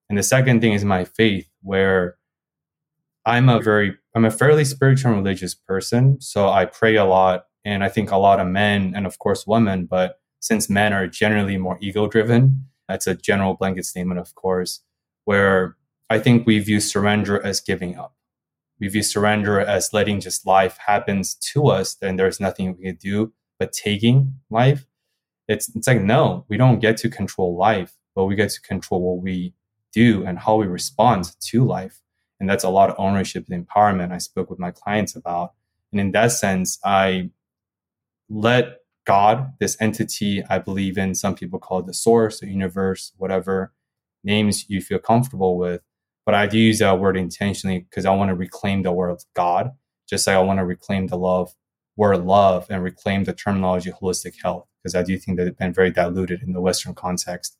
And 0.09 0.17
the 0.17 0.23
second 0.23 0.61
thing 0.61 0.73
is 0.73 0.83
my 0.85 1.05
faith, 1.05 1.49
where 1.61 2.17
I'm 3.25 3.49
a 3.49 3.59
very, 3.59 3.97
I'm 4.15 4.25
a 4.25 4.31
fairly 4.31 4.65
spiritual 4.65 5.11
and 5.11 5.23
religious 5.23 5.55
person. 5.55 6.19
So 6.21 6.49
I 6.49 6.65
pray 6.65 6.95
a 6.95 7.05
lot. 7.05 7.45
And 7.65 7.83
I 7.83 7.89
think 7.89 8.11
a 8.11 8.17
lot 8.17 8.41
of 8.41 8.47
men 8.47 8.93
and 8.93 9.05
of 9.05 9.19
course 9.19 9.47
women, 9.47 9.85
but 9.85 10.19
since 10.41 10.69
men 10.69 10.91
are 10.91 11.07
generally 11.07 11.57
more 11.57 11.77
ego 11.79 12.07
driven. 12.07 12.65
That's 12.89 13.07
a 13.07 13.15
general 13.15 13.53
blanket 13.53 13.85
statement, 13.85 14.19
of 14.19 14.35
course, 14.35 14.81
where 15.23 15.77
I 16.09 16.19
think 16.19 16.45
we 16.45 16.59
view 16.59 16.81
surrender 16.81 17.41
as 17.41 17.61
giving 17.61 17.97
up. 17.97 18.13
We 18.79 18.89
view 18.89 19.03
surrender 19.03 19.61
as 19.61 19.93
letting 19.93 20.19
just 20.19 20.45
life 20.45 20.77
happens 20.85 21.35
to 21.53 21.67
us, 21.67 21.95
then 21.95 22.17
there's 22.17 22.41
nothing 22.41 22.75
we 22.75 22.83
can 22.83 22.95
do 22.95 23.31
but 23.57 23.71
taking 23.71 24.33
life. 24.49 24.85
It's 25.47 25.73
it's 25.75 25.87
like 25.87 26.01
no, 26.01 26.45
we 26.49 26.57
don't 26.57 26.79
get 26.79 26.97
to 26.97 27.09
control 27.09 27.55
life, 27.57 27.95
but 28.13 28.25
we 28.25 28.35
get 28.35 28.49
to 28.49 28.61
control 28.61 29.01
what 29.01 29.23
we 29.23 29.53
do 29.93 30.25
and 30.25 30.39
how 30.39 30.55
we 30.55 30.65
respond 30.67 31.31
to 31.39 31.63
life. 31.63 32.01
And 32.39 32.49
that's 32.49 32.63
a 32.63 32.69
lot 32.69 32.89
of 32.89 32.95
ownership 32.97 33.45
and 33.49 33.67
empowerment 33.67 34.11
I 34.11 34.17
spoke 34.17 34.49
with 34.49 34.59
my 34.59 34.71
clients 34.71 35.15
about. 35.15 35.53
And 35.91 36.01
in 36.01 36.11
that 36.11 36.31
sense, 36.31 36.79
I 36.83 37.29
let 38.29 38.79
God, 39.05 39.53
this 39.59 39.77
entity 39.79 40.43
I 40.49 40.59
believe 40.59 40.97
in, 40.97 41.15
some 41.15 41.35
people 41.35 41.59
call 41.59 41.79
it 41.79 41.85
the 41.85 41.93
source, 41.93 42.39
the 42.39 42.47
universe, 42.47 43.11
whatever 43.17 43.73
names 44.23 44.69
you 44.69 44.81
feel 44.81 44.99
comfortable 44.99 45.57
with. 45.57 45.81
But 46.25 46.35
I 46.35 46.47
do 46.47 46.57
use 46.57 46.79
that 46.79 46.99
word 46.99 47.17
intentionally 47.17 47.79
because 47.79 48.05
I 48.05 48.15
want 48.15 48.29
to 48.29 48.35
reclaim 48.35 48.83
the 48.83 48.91
word 48.91 49.17
God, 49.35 49.71
just 50.09 50.25
like 50.25 50.35
I 50.35 50.39
want 50.39 50.59
to 50.59 50.65
reclaim 50.65 51.07
the 51.07 51.17
love 51.17 51.53
word 51.95 52.25
love 52.25 52.65
and 52.69 52.83
reclaim 52.83 53.23
the 53.23 53.33
terminology 53.33 53.91
holistic 53.91 54.35
health, 54.41 54.67
because 54.81 54.95
I 54.95 55.03
do 55.03 55.17
think 55.17 55.37
that 55.37 55.47
it's 55.47 55.57
been 55.57 55.73
very 55.73 55.91
diluted 55.91 56.41
in 56.41 56.53
the 56.53 56.61
Western 56.61 56.95
context. 56.95 57.57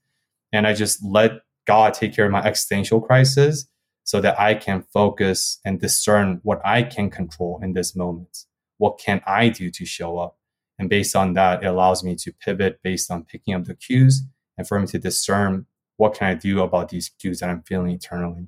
And 0.52 0.66
I 0.66 0.74
just 0.74 1.04
let 1.04 1.42
God 1.66 1.94
take 1.94 2.16
care 2.16 2.26
of 2.26 2.32
my 2.32 2.44
existential 2.44 3.02
crisis 3.02 3.66
so 4.04 4.20
that 4.22 4.40
I 4.40 4.56
can 4.56 4.84
focus 4.94 5.60
and 5.64 5.80
discern 5.80 6.42
what 6.44 6.62
I 6.66 6.84
can 6.84 7.10
control 7.10 7.60
in 7.64 7.74
this 7.74 7.96
moment. 7.96 8.46
What 8.78 8.98
can 8.98 9.22
I 9.26 9.50
do 9.50 9.72
to 9.72 9.86
show 9.86 10.18
up? 10.18 10.38
And 10.78 10.90
based 10.90 11.16
on 11.16 11.34
that, 11.34 11.64
it 11.64 11.68
allows 11.68 12.04
me 12.04 12.16
to 12.16 12.34
pivot 12.34 12.80
based 12.84 13.10
on 13.12 13.24
picking 13.24 13.54
up 13.54 13.66
the 13.66 13.76
cues 13.76 14.24
and 14.58 14.68
for 14.68 14.80
me 14.80 14.88
to 14.88 15.00
discern 15.00 15.66
what 15.98 16.16
can 16.16 16.28
I 16.28 16.34
do 16.34 16.62
about 16.62 16.90
these 16.90 17.10
cues 17.10 17.40
that 17.40 17.50
I'm 17.50 17.62
feeling 17.64 17.92
internally. 17.92 18.48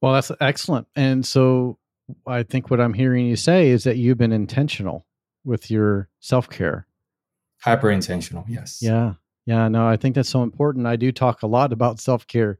Well, 0.00 0.14
that's 0.14 0.32
excellent. 0.40 0.88
And 0.96 1.24
so 1.24 1.78
I 2.26 2.42
think 2.42 2.70
what 2.70 2.80
I'm 2.80 2.94
hearing 2.94 3.26
you 3.26 3.36
say 3.36 3.68
is 3.68 3.84
that 3.84 3.96
you've 3.96 4.18
been 4.18 4.32
intentional 4.32 5.06
with 5.44 5.70
your 5.70 6.08
self 6.20 6.48
care. 6.48 6.86
Hyper 7.62 7.90
intentional, 7.90 8.44
yes. 8.48 8.80
Yeah. 8.80 9.14
Yeah. 9.46 9.68
No, 9.68 9.86
I 9.86 9.96
think 9.96 10.14
that's 10.14 10.28
so 10.28 10.42
important. 10.42 10.86
I 10.86 10.96
do 10.96 11.12
talk 11.12 11.42
a 11.42 11.46
lot 11.46 11.72
about 11.72 12.00
self 12.00 12.26
care. 12.26 12.58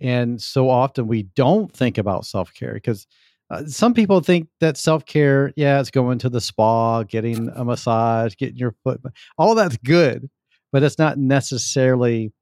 And 0.00 0.42
so 0.42 0.68
often 0.68 1.06
we 1.06 1.22
don't 1.22 1.72
think 1.72 1.98
about 1.98 2.26
self 2.26 2.52
care 2.52 2.74
because 2.74 3.06
uh, 3.50 3.64
some 3.66 3.92
people 3.92 4.20
think 4.20 4.48
that 4.60 4.76
self 4.76 5.04
care, 5.04 5.52
yeah, 5.56 5.78
it's 5.78 5.90
going 5.90 6.18
to 6.18 6.28
the 6.28 6.40
spa, 6.40 7.02
getting 7.02 7.50
a 7.54 7.64
massage, 7.64 8.34
getting 8.36 8.56
your 8.56 8.74
foot, 8.82 9.00
all 9.36 9.54
that's 9.54 9.76
good, 9.78 10.30
but 10.72 10.82
it's 10.82 10.98
not 10.98 11.18
necessarily 11.18 12.32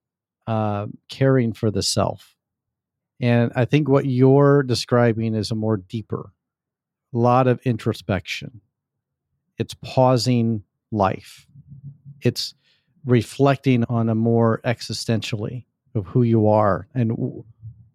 uh, 0.46 0.86
caring 1.08 1.52
for 1.52 1.70
the 1.70 1.82
self. 1.82 2.36
And 3.20 3.52
I 3.54 3.66
think 3.66 3.88
what 3.88 4.06
you're 4.06 4.62
describing 4.62 5.34
is 5.34 5.50
a 5.50 5.54
more 5.54 5.76
deeper, 5.76 6.32
lot 7.12 7.46
of 7.46 7.60
introspection. 7.64 8.60
It's 9.58 9.74
pausing 9.74 10.62
life. 10.90 11.46
It's 12.22 12.54
reflecting 13.04 13.84
on 13.84 14.08
a 14.08 14.14
more 14.14 14.60
existentially 14.64 15.64
of 15.94 16.06
who 16.06 16.22
you 16.22 16.48
are 16.48 16.86
and 16.94 17.44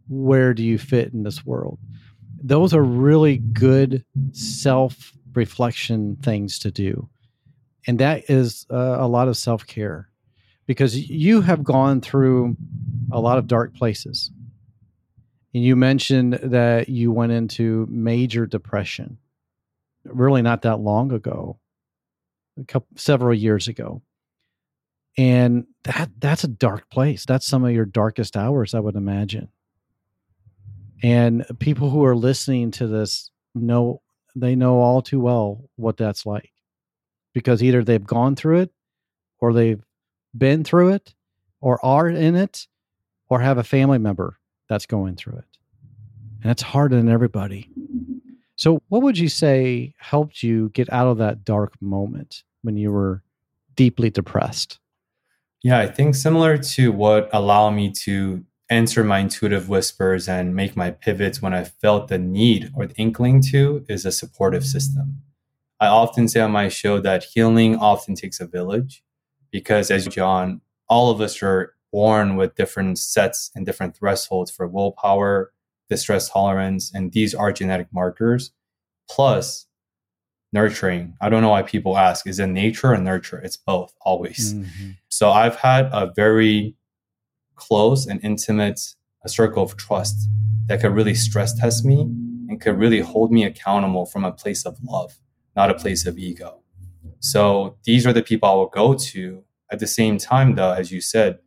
where 0.09 0.53
do 0.53 0.63
you 0.63 0.77
fit 0.77 1.13
in 1.13 1.23
this 1.23 1.45
world. 1.45 1.79
Those 2.41 2.73
are 2.73 2.83
really 2.83 3.37
good 3.37 4.03
self 4.31 5.13
reflection 5.33 6.17
things 6.21 6.59
to 6.59 6.71
do. 6.71 7.09
And 7.87 7.99
that 7.99 8.29
is 8.29 8.65
uh, 8.71 8.97
a 8.99 9.07
lot 9.07 9.27
of 9.27 9.37
self 9.37 9.65
care 9.65 10.09
because 10.65 10.97
you 11.09 11.41
have 11.41 11.63
gone 11.63 12.01
through 12.01 12.57
a 13.11 13.19
lot 13.19 13.37
of 13.37 13.47
dark 13.47 13.75
places. 13.75 14.31
And 15.53 15.63
you 15.63 15.75
mentioned 15.75 16.33
that 16.43 16.89
you 16.89 17.11
went 17.11 17.31
into 17.31 17.87
major 17.89 18.45
depression 18.45 19.17
really 20.05 20.41
not 20.41 20.61
that 20.63 20.79
long 20.79 21.11
ago, 21.11 21.59
a 22.59 22.63
couple 22.65 22.87
several 22.95 23.33
years 23.33 23.67
ago. 23.67 24.01
And 25.17 25.65
that 25.83 26.09
that's 26.19 26.43
a 26.43 26.49
dark 26.49 26.89
place. 26.89 27.25
That's 27.25 27.45
some 27.45 27.63
of 27.63 27.71
your 27.71 27.85
darkest 27.85 28.35
hours, 28.35 28.73
I 28.73 28.79
would 28.79 28.95
imagine. 28.95 29.49
And 31.01 31.45
people 31.59 31.89
who 31.89 32.03
are 32.05 32.15
listening 32.15 32.71
to 32.71 32.87
this 32.87 33.31
know 33.53 34.01
they 34.35 34.55
know 34.55 34.79
all 34.79 35.01
too 35.01 35.19
well 35.19 35.69
what 35.77 35.97
that's 35.97 36.25
like 36.25 36.51
because 37.33 37.63
either 37.63 37.83
they've 37.83 38.05
gone 38.05 38.35
through 38.35 38.59
it 38.59 38.71
or 39.39 39.53
they've 39.53 39.83
been 40.37 40.63
through 40.63 40.89
it 40.89 41.13
or 41.61 41.83
are 41.85 42.07
in 42.09 42.35
it 42.35 42.67
or 43.29 43.39
have 43.39 43.57
a 43.57 43.63
family 43.63 43.97
member 43.97 44.39
that's 44.67 44.85
going 44.85 45.15
through 45.15 45.37
it. 45.37 45.57
And 46.41 46.51
it's 46.51 46.61
hard 46.61 46.93
on 46.93 47.09
everybody. 47.09 47.69
So, 48.55 48.81
what 48.87 49.01
would 49.01 49.17
you 49.17 49.29
say 49.29 49.93
helped 49.97 50.43
you 50.43 50.69
get 50.69 50.91
out 50.91 51.07
of 51.07 51.17
that 51.17 51.43
dark 51.43 51.73
moment 51.81 52.43
when 52.61 52.77
you 52.77 52.91
were 52.91 53.23
deeply 53.75 54.09
depressed? 54.09 54.79
Yeah, 55.65 55.79
I 55.79 55.87
think 55.87 56.13
similar 56.13 56.59
to 56.59 56.91
what 56.91 57.27
allowed 57.33 57.71
me 57.71 57.89
to 58.03 58.45
answer 58.69 59.03
my 59.03 59.17
intuitive 59.17 59.67
whispers 59.67 60.29
and 60.29 60.55
make 60.55 60.75
my 60.75 60.91
pivots 60.91 61.41
when 61.41 61.55
I 61.55 61.63
felt 61.63 62.07
the 62.07 62.19
need 62.19 62.71
or 62.75 62.85
the 62.85 62.93
inkling 62.97 63.41
to 63.49 63.83
is 63.89 64.05
a 64.05 64.11
supportive 64.11 64.63
system. 64.63 65.23
I 65.79 65.87
often 65.87 66.27
say 66.27 66.39
on 66.41 66.51
my 66.51 66.67
show 66.67 66.99
that 66.99 67.23
healing 67.23 67.77
often 67.77 68.13
takes 68.13 68.39
a 68.39 68.45
village 68.45 69.03
because, 69.49 69.89
as 69.89 70.05
John, 70.05 70.61
all 70.87 71.09
of 71.09 71.19
us 71.19 71.41
are 71.41 71.73
born 71.91 72.35
with 72.35 72.53
different 72.53 72.99
sets 72.99 73.49
and 73.55 73.65
different 73.65 73.97
thresholds 73.97 74.51
for 74.51 74.67
willpower, 74.67 75.51
distress 75.89 76.29
tolerance, 76.29 76.93
and 76.93 77.11
these 77.11 77.33
are 77.33 77.51
genetic 77.51 77.87
markers. 77.91 78.51
Plus, 79.09 79.65
nurturing. 80.55 81.15
I 81.21 81.29
don't 81.29 81.43
know 81.43 81.49
why 81.49 81.61
people 81.61 81.97
ask, 81.97 82.25
is 82.25 82.39
it 82.39 82.47
nature 82.47 82.93
or 82.93 82.97
nurture? 82.97 83.39
It's 83.39 83.57
both, 83.57 83.93
always. 84.01 84.53
Mm-hmm. 84.53 84.91
So 85.09 85.29
I've 85.29 85.57
had 85.57 85.89
a 85.91 86.11
very 86.15 86.75
close 87.55 88.07
and 88.07 88.19
intimate 88.23 88.79
a 89.23 89.29
circle 89.29 89.63
of 89.63 89.75
trust 89.75 90.15
that 90.67 90.81
could 90.81 90.93
really 90.93 91.15
stress 91.15 91.53
test 91.59 91.83
me 91.83 92.01
and 92.47 92.61
could 92.61 92.77
really 92.77 93.01
hold 93.01 93.31
me 93.31 93.43
accountable 93.43 94.05
from 94.05 94.23
a 94.23 94.31
place 94.31 94.65
of 94.65 94.77
love, 94.83 95.11
not 95.55 95.69
a 95.69 95.73
place 95.73 96.05
of 96.05 96.17
ego. 96.17 96.61
So 97.19 97.77
these 97.83 98.07
are 98.07 98.13
the 98.13 98.23
people 98.23 98.49
I 98.49 98.53
will 98.53 98.67
go 98.67 98.93
to. 98.93 99.43
At 99.71 99.79
the 99.79 99.87
same 99.87 100.17
time, 100.19 100.55
though, 100.55 100.71
as 100.71 100.91
you 100.91 101.01
said, 101.01 101.39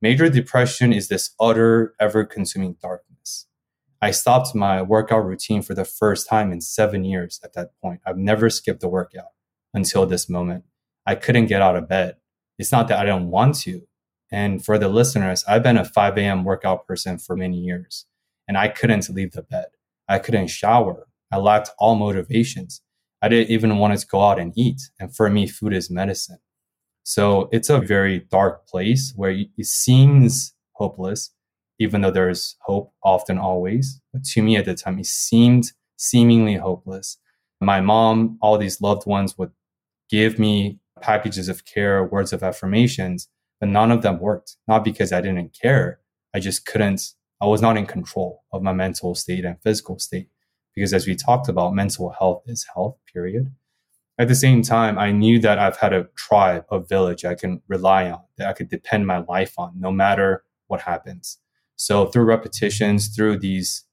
major 0.00 0.28
depression 0.30 0.92
is 0.92 1.08
this 1.08 1.34
utter, 1.38 1.94
ever 2.00 2.24
consuming 2.24 2.76
darkness. 2.80 3.05
I 4.00 4.10
stopped 4.10 4.54
my 4.54 4.82
workout 4.82 5.24
routine 5.24 5.62
for 5.62 5.74
the 5.74 5.84
first 5.84 6.28
time 6.28 6.52
in 6.52 6.60
seven 6.60 7.04
years 7.04 7.40
at 7.42 7.54
that 7.54 7.70
point. 7.82 8.00
I've 8.06 8.18
never 8.18 8.50
skipped 8.50 8.84
a 8.84 8.88
workout 8.88 9.32
until 9.72 10.06
this 10.06 10.28
moment. 10.28 10.64
I 11.06 11.14
couldn't 11.14 11.46
get 11.46 11.62
out 11.62 11.76
of 11.76 11.88
bed. 11.88 12.16
It's 12.58 12.72
not 12.72 12.88
that 12.88 12.98
I 12.98 13.04
don't 13.04 13.30
want 13.30 13.54
to. 13.60 13.86
And 14.30 14.64
for 14.64 14.78
the 14.78 14.88
listeners, 14.88 15.44
I've 15.46 15.62
been 15.62 15.78
a 15.78 15.84
5 15.84 16.18
a.m. 16.18 16.44
workout 16.44 16.86
person 16.86 17.18
for 17.18 17.36
many 17.36 17.58
years, 17.58 18.06
and 18.48 18.58
I 18.58 18.68
couldn't 18.68 19.08
leave 19.08 19.32
the 19.32 19.42
bed. 19.42 19.66
I 20.08 20.18
couldn't 20.18 20.48
shower. 20.48 21.06
I 21.30 21.38
lacked 21.38 21.70
all 21.78 21.94
motivations. 21.94 22.82
I 23.22 23.28
didn't 23.28 23.50
even 23.50 23.78
want 23.78 23.98
to 23.98 24.06
go 24.06 24.22
out 24.22 24.38
and 24.38 24.52
eat. 24.56 24.82
And 24.98 25.14
for 25.14 25.30
me, 25.30 25.46
food 25.46 25.72
is 25.72 25.90
medicine. 25.90 26.38
So 27.02 27.48
it's 27.52 27.70
a 27.70 27.78
very 27.78 28.20
dark 28.20 28.66
place 28.66 29.12
where 29.14 29.30
it 29.30 29.66
seems 29.66 30.54
hopeless, 30.72 31.30
even 31.78 32.00
though 32.00 32.10
there's 32.10 32.56
hope 32.62 32.92
often 33.02 33.38
always. 33.38 34.00
But 34.12 34.24
to 34.24 34.42
me 34.42 34.56
at 34.56 34.64
the 34.64 34.74
time, 34.74 34.98
it 34.98 35.06
seemed 35.06 35.72
seemingly 35.96 36.54
hopeless. 36.54 37.18
My 37.60 37.80
mom, 37.80 38.38
all 38.40 38.58
these 38.58 38.80
loved 38.80 39.06
ones 39.06 39.36
would 39.38 39.52
give 40.10 40.38
me 40.38 40.78
packages 41.00 41.48
of 41.48 41.64
care, 41.64 42.04
words 42.04 42.32
of 42.32 42.42
affirmations, 42.42 43.28
but 43.60 43.68
none 43.68 43.90
of 43.90 44.02
them 44.02 44.20
worked. 44.20 44.56
Not 44.68 44.84
because 44.84 45.12
I 45.12 45.20
didn't 45.20 45.56
care. 45.60 46.00
I 46.34 46.40
just 46.40 46.66
couldn't, 46.66 47.12
I 47.40 47.46
was 47.46 47.62
not 47.62 47.76
in 47.76 47.86
control 47.86 48.44
of 48.52 48.62
my 48.62 48.72
mental 48.72 49.14
state 49.14 49.44
and 49.44 49.60
physical 49.62 49.98
state. 49.98 50.28
Because 50.74 50.92
as 50.92 51.06
we 51.06 51.14
talked 51.14 51.48
about, 51.48 51.74
mental 51.74 52.10
health 52.10 52.42
is 52.46 52.66
health, 52.74 52.98
period. 53.12 53.52
At 54.18 54.28
the 54.28 54.34
same 54.34 54.62
time, 54.62 54.98
I 54.98 55.10
knew 55.10 55.38
that 55.40 55.58
I've 55.58 55.76
had 55.78 55.92
a 55.92 56.08
tribe, 56.16 56.64
a 56.70 56.80
village 56.80 57.24
I 57.24 57.34
can 57.34 57.62
rely 57.68 58.10
on, 58.10 58.20
that 58.36 58.48
I 58.48 58.52
could 58.52 58.68
depend 58.68 59.06
my 59.06 59.18
life 59.18 59.58
on 59.58 59.78
no 59.78 59.90
matter 59.90 60.44
what 60.68 60.82
happens. 60.82 61.38
So 61.76 62.06
through 62.06 62.24
repetitions, 62.24 63.08
through 63.08 63.38
these 63.38 63.84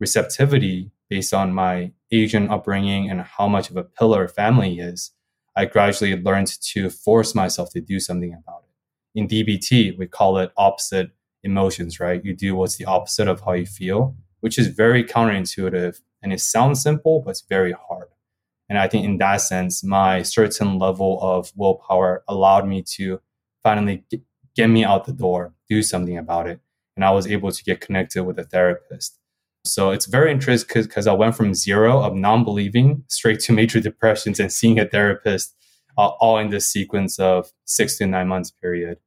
receptivity 0.00 0.90
based 1.08 1.32
on 1.32 1.54
my 1.54 1.92
Asian 2.10 2.50
upbringing 2.50 3.10
and 3.10 3.22
how 3.22 3.48
much 3.48 3.70
of 3.70 3.76
a 3.76 3.84
pillar 3.84 4.28
family 4.28 4.78
is, 4.78 5.12
I 5.56 5.64
gradually 5.64 6.20
learned 6.20 6.48
to 6.72 6.90
force 6.90 7.34
myself 7.34 7.70
to 7.70 7.80
do 7.80 7.98
something 7.98 8.32
about 8.32 8.64
it. 8.64 9.18
In 9.18 9.26
DBT, 9.26 9.98
we 9.98 10.06
call 10.06 10.38
it 10.38 10.52
opposite 10.56 11.10
emotions, 11.42 11.98
right? 11.98 12.24
You 12.24 12.34
do 12.34 12.54
what's 12.54 12.76
the 12.76 12.84
opposite 12.84 13.28
of 13.28 13.40
how 13.40 13.52
you 13.52 13.66
feel, 13.66 14.16
which 14.40 14.58
is 14.58 14.68
very 14.68 15.02
counterintuitive 15.02 16.00
and 16.22 16.32
it 16.32 16.40
sounds 16.40 16.82
simple, 16.82 17.22
but 17.24 17.30
it's 17.30 17.40
very 17.42 17.72
hard. 17.72 18.08
And 18.68 18.78
I 18.78 18.86
think 18.88 19.04
in 19.04 19.18
that 19.18 19.40
sense, 19.40 19.82
my 19.82 20.22
certain 20.22 20.78
level 20.78 21.18
of 21.22 21.52
willpower 21.56 22.22
allowed 22.28 22.68
me 22.68 22.82
to 22.96 23.20
finally 23.62 24.04
get, 24.54 24.68
me 24.68 24.84
out 24.84 25.06
the 25.06 25.12
door, 25.12 25.54
do 25.68 25.82
something 25.82 26.18
about 26.18 26.48
it. 26.48 26.60
And 26.98 27.04
I 27.04 27.12
was 27.12 27.28
able 27.28 27.52
to 27.52 27.62
get 27.62 27.80
connected 27.80 28.24
with 28.24 28.40
a 28.40 28.44
therapist. 28.44 29.20
So 29.64 29.92
it's 29.92 30.06
very 30.06 30.32
interesting 30.32 30.82
because 30.82 31.06
I 31.06 31.12
went 31.12 31.36
from 31.36 31.54
zero 31.54 32.02
of 32.02 32.12
non 32.12 32.42
believing 32.42 33.04
straight 33.06 33.38
to 33.42 33.52
major 33.52 33.78
depressions 33.88 34.40
and 34.40 34.52
seeing 34.52 34.80
a 34.80 34.84
therapist 34.84 35.54
uh, 35.96 36.08
all 36.08 36.38
in 36.38 36.50
this 36.50 36.68
sequence 36.68 37.20
of 37.20 37.52
six 37.66 37.98
to 37.98 38.06
nine 38.08 38.26
months 38.26 38.50
period. 38.50 38.98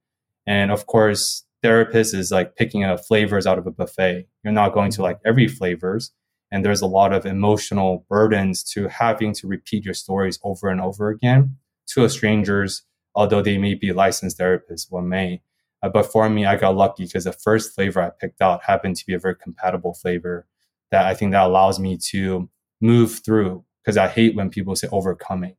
And 0.47 0.71
of 0.71 0.85
course, 0.85 1.43
therapist 1.61 2.13
is 2.13 2.31
like 2.31 2.55
picking 2.55 2.85
up 2.85 3.05
flavors 3.05 3.45
out 3.45 3.57
of 3.57 3.67
a 3.67 3.71
buffet. 3.71 4.29
You're 4.41 4.53
not 4.53 4.73
going 4.73 4.91
to 4.91 5.01
like 5.01 5.19
every 5.25 5.49
flavors. 5.49 6.13
And 6.49 6.63
there's 6.63 6.81
a 6.81 6.87
lot 6.87 7.11
of 7.11 7.25
emotional 7.25 8.05
burdens 8.07 8.63
to 8.71 8.87
having 8.87 9.33
to 9.33 9.47
repeat 9.47 9.83
your 9.83 9.93
stories 9.93 10.39
over 10.45 10.69
and 10.69 10.79
over 10.79 11.09
again 11.09 11.57
to 11.87 12.05
a 12.05 12.09
strangers, 12.09 12.83
although 13.15 13.41
they 13.41 13.57
may 13.57 13.73
be 13.73 13.91
licensed 13.91 14.39
therapists, 14.39 14.89
one 14.89 15.09
may. 15.09 15.41
Uh, 15.83 15.89
but 15.89 16.11
for 16.11 16.29
me, 16.29 16.45
I 16.45 16.55
got 16.55 16.75
lucky 16.75 17.05
because 17.05 17.23
the 17.23 17.33
first 17.33 17.73
flavor 17.73 18.01
I 18.01 18.09
picked 18.09 18.41
out 18.41 18.63
happened 18.63 18.95
to 18.97 19.05
be 19.05 19.13
a 19.13 19.19
very 19.19 19.35
compatible 19.35 19.93
flavor 19.93 20.47
that 20.91 21.05
I 21.05 21.13
think 21.13 21.31
that 21.31 21.45
allows 21.45 21.79
me 21.79 21.97
to 22.09 22.49
move 22.81 23.21
through 23.23 23.63
because 23.83 23.97
I 23.97 24.07
hate 24.07 24.35
when 24.35 24.49
people 24.49 24.75
say 24.75 24.87
overcoming. 24.91 25.55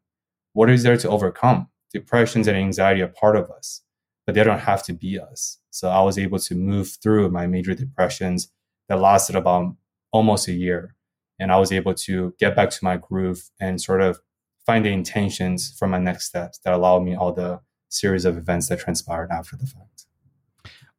What 0.53 0.71
is 0.71 0.83
there 0.83 0.97
to 0.99 1.09
overcome? 1.09 1.69
Depressions 1.93 2.47
and 2.47 2.57
anxiety 2.57 3.03
are 3.03 3.09
part 3.09 3.37
of 3.37 3.51
us, 3.51 3.83
but 4.27 4.35
they 4.35 4.45
don't 4.45 4.61
have 4.61 4.83
to 4.85 4.93
be 4.93 5.19
us. 5.19 5.59
So 5.71 5.89
I 5.89 6.03
was 6.03 6.19
able 6.19 6.39
to 6.41 6.55
move 6.55 6.97
through 7.03 7.31
my 7.31 7.47
major 7.47 7.75
depressions 7.75 8.53
that 8.89 9.01
lasted 9.01 9.37
about 9.37 9.75
almost 10.13 10.49
a 10.49 10.53
year. 10.53 10.95
And 11.39 11.51
I 11.51 11.59
was 11.59 11.73
able 11.73 11.95
to 11.95 12.35
get 12.39 12.55
back 12.55 12.71
to 12.71 12.85
my 12.85 12.97
groove 12.97 13.51
and 13.59 13.81
sort 13.81 14.01
of 14.01 14.21
find 14.65 14.85
the 14.85 14.91
intentions 14.91 15.75
for 15.77 15.89
my 15.89 15.99
next 15.99 16.27
steps 16.27 16.59
that 16.65 16.75
allowed 16.75 17.03
me 17.03 17.15
all 17.17 17.33
the 17.33 17.61
series 17.89 18.25
of 18.25 18.37
events 18.37 18.69
that 18.69 18.79
transpired 18.79 19.31
after 19.31 19.57
the 19.57 19.67
fact. 19.67 20.07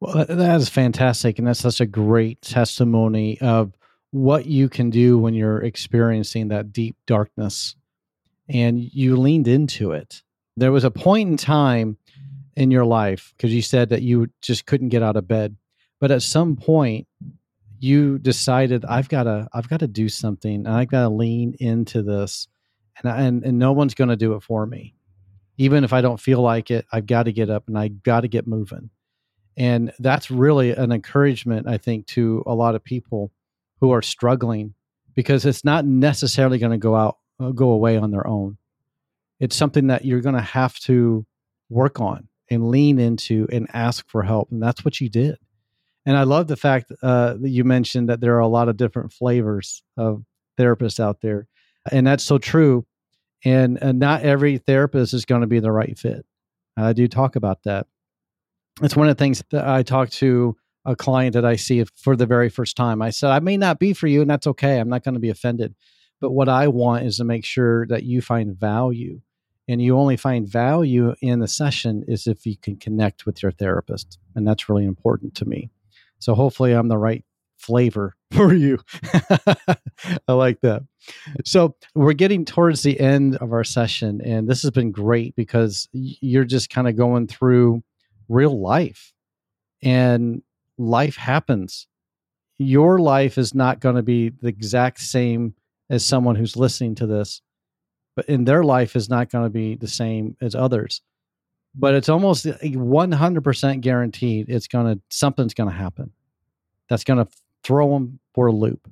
Well, 0.04 0.26
that 0.26 0.60
is 0.60 0.68
fantastic. 0.68 1.38
And 1.38 1.48
that's 1.48 1.60
such 1.60 1.80
a 1.80 1.86
great 1.86 2.42
testimony 2.42 3.40
of 3.40 3.72
what 4.10 4.44
you 4.44 4.68
can 4.68 4.90
do 4.90 5.16
when 5.16 5.32
you're 5.32 5.62
experiencing 5.62 6.48
that 6.48 6.74
deep 6.74 6.94
darkness 7.06 7.74
and 8.46 8.78
you 8.78 9.16
leaned 9.16 9.48
into 9.48 9.92
it. 9.92 10.22
There 10.58 10.72
was 10.72 10.84
a 10.84 10.90
point 10.90 11.30
in 11.30 11.36
time 11.38 11.96
in 12.54 12.70
your 12.70 12.84
life 12.84 13.32
because 13.34 13.54
you 13.54 13.62
said 13.62 13.88
that 13.88 14.02
you 14.02 14.28
just 14.42 14.66
couldn't 14.66 14.90
get 14.90 15.02
out 15.02 15.16
of 15.16 15.26
bed. 15.26 15.56
But 16.00 16.10
at 16.10 16.22
some 16.22 16.56
point, 16.56 17.08
you 17.78 18.18
decided 18.18 18.84
I've 18.84 19.08
got 19.08 19.22
to 19.22 19.48
I've 19.54 19.70
got 19.70 19.80
to 19.80 19.86
do 19.86 20.10
something. 20.10 20.66
I've 20.66 20.88
got 20.88 21.00
to 21.00 21.08
lean 21.08 21.56
into 21.60 22.02
this, 22.02 22.46
and 22.98 23.10
I, 23.10 23.22
and 23.22 23.42
and 23.42 23.58
no 23.58 23.72
one's 23.72 23.94
going 23.94 24.10
to 24.10 24.16
do 24.16 24.34
it 24.34 24.42
for 24.42 24.66
me. 24.66 24.94
Even 25.56 25.82
if 25.82 25.94
I 25.94 26.02
don't 26.02 26.20
feel 26.20 26.42
like 26.42 26.70
it, 26.70 26.84
I've 26.92 27.06
got 27.06 27.22
to 27.22 27.32
get 27.32 27.48
up 27.48 27.68
and 27.68 27.78
I 27.78 27.88
got 27.88 28.20
to 28.20 28.28
get 28.28 28.46
moving. 28.46 28.90
And 29.56 29.92
that's 29.98 30.30
really 30.30 30.72
an 30.72 30.90
encouragement, 30.92 31.68
I 31.68 31.78
think, 31.78 32.06
to 32.08 32.42
a 32.46 32.54
lot 32.54 32.74
of 32.74 32.82
people 32.82 33.30
who 33.80 33.90
are 33.92 34.02
struggling 34.02 34.74
because 35.14 35.46
it's 35.46 35.64
not 35.64 35.84
necessarily 35.84 36.58
going 36.58 36.72
to 36.72 36.78
go 36.78 36.96
out 36.96 37.18
uh, 37.40 37.50
go 37.50 37.70
away 37.70 37.96
on 37.96 38.10
their 38.10 38.26
own. 38.26 38.56
It's 39.40 39.56
something 39.56 39.88
that 39.88 40.04
you're 40.04 40.20
going 40.20 40.36
to 40.36 40.40
have 40.40 40.78
to 40.80 41.26
work 41.68 42.00
on 42.00 42.28
and 42.50 42.68
lean 42.68 42.98
into 42.98 43.48
and 43.50 43.68
ask 43.72 44.08
for 44.08 44.22
help, 44.22 44.50
and 44.52 44.62
that's 44.62 44.84
what 44.84 45.00
you 45.00 45.08
did. 45.08 45.36
And 46.06 46.16
I 46.16 46.24
love 46.24 46.46
the 46.46 46.56
fact 46.56 46.92
uh, 47.02 47.34
that 47.34 47.48
you 47.48 47.64
mentioned 47.64 48.08
that 48.08 48.20
there 48.20 48.36
are 48.36 48.40
a 48.40 48.48
lot 48.48 48.68
of 48.68 48.76
different 48.76 49.12
flavors 49.12 49.82
of 49.96 50.24
therapists 50.58 51.00
out 51.00 51.20
there, 51.22 51.48
and 51.90 52.06
that's 52.06 52.24
so 52.24 52.38
true. 52.38 52.86
And, 53.46 53.78
and 53.82 53.98
not 53.98 54.22
every 54.22 54.56
therapist 54.56 55.12
is 55.12 55.26
going 55.26 55.42
to 55.42 55.46
be 55.46 55.60
the 55.60 55.72
right 55.72 55.98
fit. 55.98 56.24
I 56.78 56.94
do 56.94 57.06
talk 57.08 57.36
about 57.36 57.62
that. 57.64 57.86
It's 58.82 58.96
one 58.96 59.08
of 59.08 59.16
the 59.16 59.22
things 59.22 59.42
that 59.50 59.66
I 59.66 59.82
talk 59.82 60.10
to 60.10 60.56
a 60.84 60.96
client 60.96 61.34
that 61.34 61.44
I 61.44 61.56
see 61.56 61.82
for 61.96 62.16
the 62.16 62.26
very 62.26 62.48
first 62.48 62.76
time. 62.76 63.00
I 63.00 63.10
said, 63.10 63.30
I 63.30 63.40
may 63.40 63.56
not 63.56 63.78
be 63.78 63.92
for 63.92 64.06
you, 64.06 64.20
and 64.20 64.30
that's 64.30 64.46
okay. 64.48 64.78
I'm 64.78 64.88
not 64.88 65.04
going 65.04 65.14
to 65.14 65.20
be 65.20 65.30
offended. 65.30 65.74
But 66.20 66.32
what 66.32 66.48
I 66.48 66.68
want 66.68 67.04
is 67.04 67.16
to 67.18 67.24
make 67.24 67.44
sure 67.44 67.86
that 67.86 68.02
you 68.04 68.20
find 68.20 68.58
value. 68.58 69.20
And 69.66 69.80
you 69.80 69.96
only 69.96 70.16
find 70.16 70.46
value 70.46 71.14
in 71.22 71.38
the 71.38 71.48
session 71.48 72.04
is 72.06 72.26
if 72.26 72.44
you 72.44 72.56
can 72.56 72.76
connect 72.76 73.24
with 73.24 73.42
your 73.42 73.52
therapist. 73.52 74.18
And 74.34 74.46
that's 74.46 74.68
really 74.68 74.84
important 74.84 75.34
to 75.36 75.46
me. 75.46 75.70
So 76.18 76.34
hopefully 76.34 76.72
I'm 76.72 76.88
the 76.88 76.98
right 76.98 77.24
flavor 77.56 78.14
for 78.32 78.52
you. 78.52 78.78
I 80.28 80.32
like 80.32 80.60
that. 80.60 80.82
So 81.44 81.76
we're 81.94 82.12
getting 82.12 82.44
towards 82.44 82.82
the 82.82 82.98
end 83.00 83.36
of 83.36 83.52
our 83.52 83.64
session, 83.64 84.20
and 84.22 84.48
this 84.48 84.62
has 84.62 84.70
been 84.70 84.90
great 84.90 85.34
because 85.34 85.88
you're 85.92 86.44
just 86.44 86.68
kind 86.68 86.88
of 86.88 86.96
going 86.96 87.26
through 87.26 87.82
real 88.28 88.60
life, 88.60 89.12
and 89.82 90.42
life 90.78 91.16
happens. 91.16 91.86
Your 92.58 92.98
life 92.98 93.38
is 93.38 93.54
not 93.54 93.80
going 93.80 93.96
to 93.96 94.02
be 94.02 94.30
the 94.30 94.48
exact 94.48 95.00
same 95.00 95.54
as 95.90 96.04
someone 96.04 96.36
who's 96.36 96.56
listening 96.56 96.94
to 96.96 97.06
this, 97.06 97.42
but 98.16 98.26
in 98.26 98.44
their 98.44 98.64
life 98.64 98.96
is 98.96 99.08
not 99.08 99.30
going 99.30 99.44
to 99.44 99.50
be 99.50 99.74
the 99.74 99.88
same 99.88 100.36
as 100.40 100.54
others. 100.54 101.02
But 101.74 101.94
it's 101.94 102.08
almost 102.08 102.46
eh, 102.46 102.52
100% 102.62 103.80
guaranteed 103.80 104.48
it's 104.48 104.68
going 104.68 104.94
to 104.94 105.02
something's 105.08 105.54
going 105.54 105.70
to 105.70 105.76
happen 105.76 106.12
that's 106.88 107.04
going 107.04 107.24
to 107.24 107.30
throw 107.62 107.94
them 107.94 108.20
for 108.34 108.46
a 108.46 108.52
loop. 108.52 108.88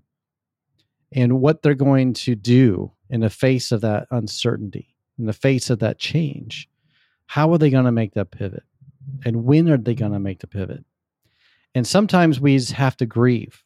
And 1.12 1.40
what 1.40 1.62
they're 1.62 1.75
going 1.75 2.14
to 2.14 2.35
do 2.35 2.92
in 3.11 3.21
the 3.21 3.31
face 3.31 3.71
of 3.71 3.83
that 3.83 4.09
uncertainty 4.11 4.92
in 5.18 5.27
the 5.27 5.33
face 5.33 5.71
of 5.71 5.79
that 5.79 5.99
change 5.99 6.68
how 7.27 7.53
are 7.53 7.59
they 7.59 7.71
going 7.71 7.85
to 7.85 7.92
make 7.92 8.14
that 8.14 8.31
pivot 8.31 8.64
and 9.24 9.44
when 9.44 9.68
are 9.70 9.76
they 9.76 9.94
going 9.94 10.12
to 10.12 10.18
make 10.18 10.40
the 10.40 10.46
pivot? 10.46 10.84
And 11.74 11.86
sometimes 11.86 12.40
we 12.40 12.60
have 12.62 12.96
to 12.98 13.06
grieve 13.06 13.62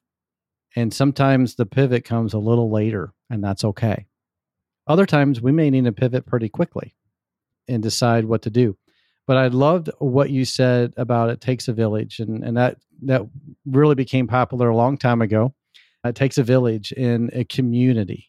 and 0.77 0.93
sometimes 0.93 1.55
the 1.55 1.67
pivot 1.67 2.05
comes 2.05 2.35
a 2.35 2.39
little 2.39 2.71
later 2.71 3.13
and 3.31 3.43
that's 3.43 3.65
okay. 3.65 4.07
Other 4.87 5.07
times 5.07 5.41
we 5.41 5.53
may 5.53 5.71
need 5.71 5.85
to 5.85 5.93
pivot 5.93 6.27
pretty 6.27 6.49
quickly 6.49 6.95
and 7.69 7.83
decide 7.83 8.25
what 8.25 8.43
to 8.43 8.51
do. 8.51 8.77
But 9.27 9.37
I 9.37 9.49
loved 9.49 9.91
what 9.99 10.31
you 10.31 10.45
said 10.45 10.95
about 10.97 11.31
it 11.31 11.41
takes 11.41 11.67
a 11.67 11.73
village, 11.73 12.21
and 12.21 12.45
and 12.45 12.57
that 12.57 12.79
that 13.03 13.23
really 13.65 13.97
became 13.97 14.29
popular 14.29 14.69
a 14.69 14.77
long 14.77 14.97
time 14.97 15.21
ago. 15.21 15.53
It 16.05 16.15
takes 16.15 16.39
a 16.39 16.45
village 16.45 16.93
in 16.93 17.31
a 17.33 17.45
community, 17.45 18.29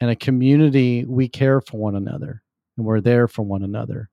and 0.00 0.08
a 0.08 0.16
community 0.16 1.04
we 1.04 1.28
care 1.28 1.60
for 1.60 1.78
one 1.78 1.96
another, 1.96 2.42
and 2.76 2.86
we're 2.86 3.00
there 3.00 3.26
for 3.26 3.42
one 3.42 3.64
another, 3.64 4.08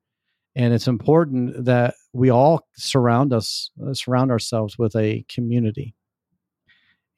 and 0.55 0.73
it's 0.73 0.87
important 0.87 1.65
that 1.65 1.95
we 2.13 2.29
all 2.29 2.67
surround 2.75 3.33
us 3.33 3.71
uh, 3.85 3.93
surround 3.93 4.31
ourselves 4.31 4.77
with 4.77 4.95
a 4.95 5.25
community, 5.27 5.95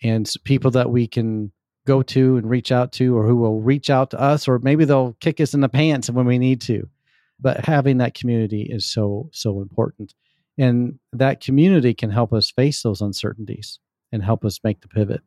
and 0.01 0.31
people 0.43 0.71
that 0.71 0.89
we 0.89 1.07
can 1.07 1.51
go 1.85 2.01
to 2.01 2.37
and 2.37 2.49
reach 2.49 2.71
out 2.71 2.91
to, 2.93 3.15
or 3.17 3.27
who 3.27 3.35
will 3.35 3.61
reach 3.61 3.89
out 3.89 4.09
to 4.11 4.19
us, 4.19 4.47
or 4.47 4.59
maybe 4.59 4.85
they'll 4.85 5.15
kick 5.19 5.39
us 5.39 5.53
in 5.53 5.61
the 5.61 5.69
pants 5.69 6.09
when 6.09 6.25
we 6.25 6.39
need 6.39 6.61
to. 6.61 6.87
But 7.39 7.65
having 7.65 7.97
that 7.97 8.13
community 8.13 8.63
is 8.63 8.85
so 8.85 9.29
so 9.33 9.61
important. 9.61 10.13
And 10.57 10.99
that 11.11 11.41
community 11.41 11.93
can 11.93 12.09
help 12.09 12.31
us 12.31 12.49
face 12.49 12.81
those 12.81 13.01
uncertainties 13.01 13.79
and 14.11 14.23
help 14.23 14.45
us 14.45 14.61
make 14.63 14.81
the 14.81 14.87
pivot. 14.87 15.21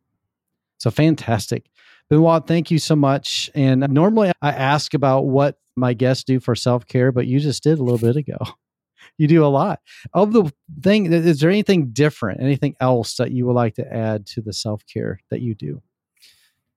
So 0.78 0.90
fantastic. 0.90 1.66
Benoit 2.08 2.46
thank 2.46 2.70
you 2.70 2.78
so 2.78 2.96
much. 2.96 3.50
And 3.54 3.86
normally 3.90 4.32
i 4.40 4.50
ask 4.50 4.94
about 4.94 5.26
what 5.26 5.58
my 5.78 5.94
guests 5.94 6.24
do 6.24 6.40
for 6.40 6.54
self-care 6.54 7.12
but 7.12 7.26
you 7.26 7.40
just 7.40 7.62
did 7.62 7.78
a 7.78 7.82
little 7.82 7.98
bit 7.98 8.16
ago 8.16 8.38
you 9.18 9.26
do 9.26 9.44
a 9.44 9.46
lot 9.46 9.80
of 10.12 10.32
the 10.32 10.52
thing 10.82 11.12
is 11.12 11.40
there 11.40 11.50
anything 11.50 11.88
different 11.90 12.40
anything 12.40 12.74
else 12.80 13.16
that 13.16 13.30
you 13.30 13.46
would 13.46 13.54
like 13.54 13.74
to 13.74 13.92
add 13.92 14.26
to 14.26 14.40
the 14.40 14.52
self-care 14.52 15.20
that 15.30 15.40
you 15.40 15.54
do 15.54 15.82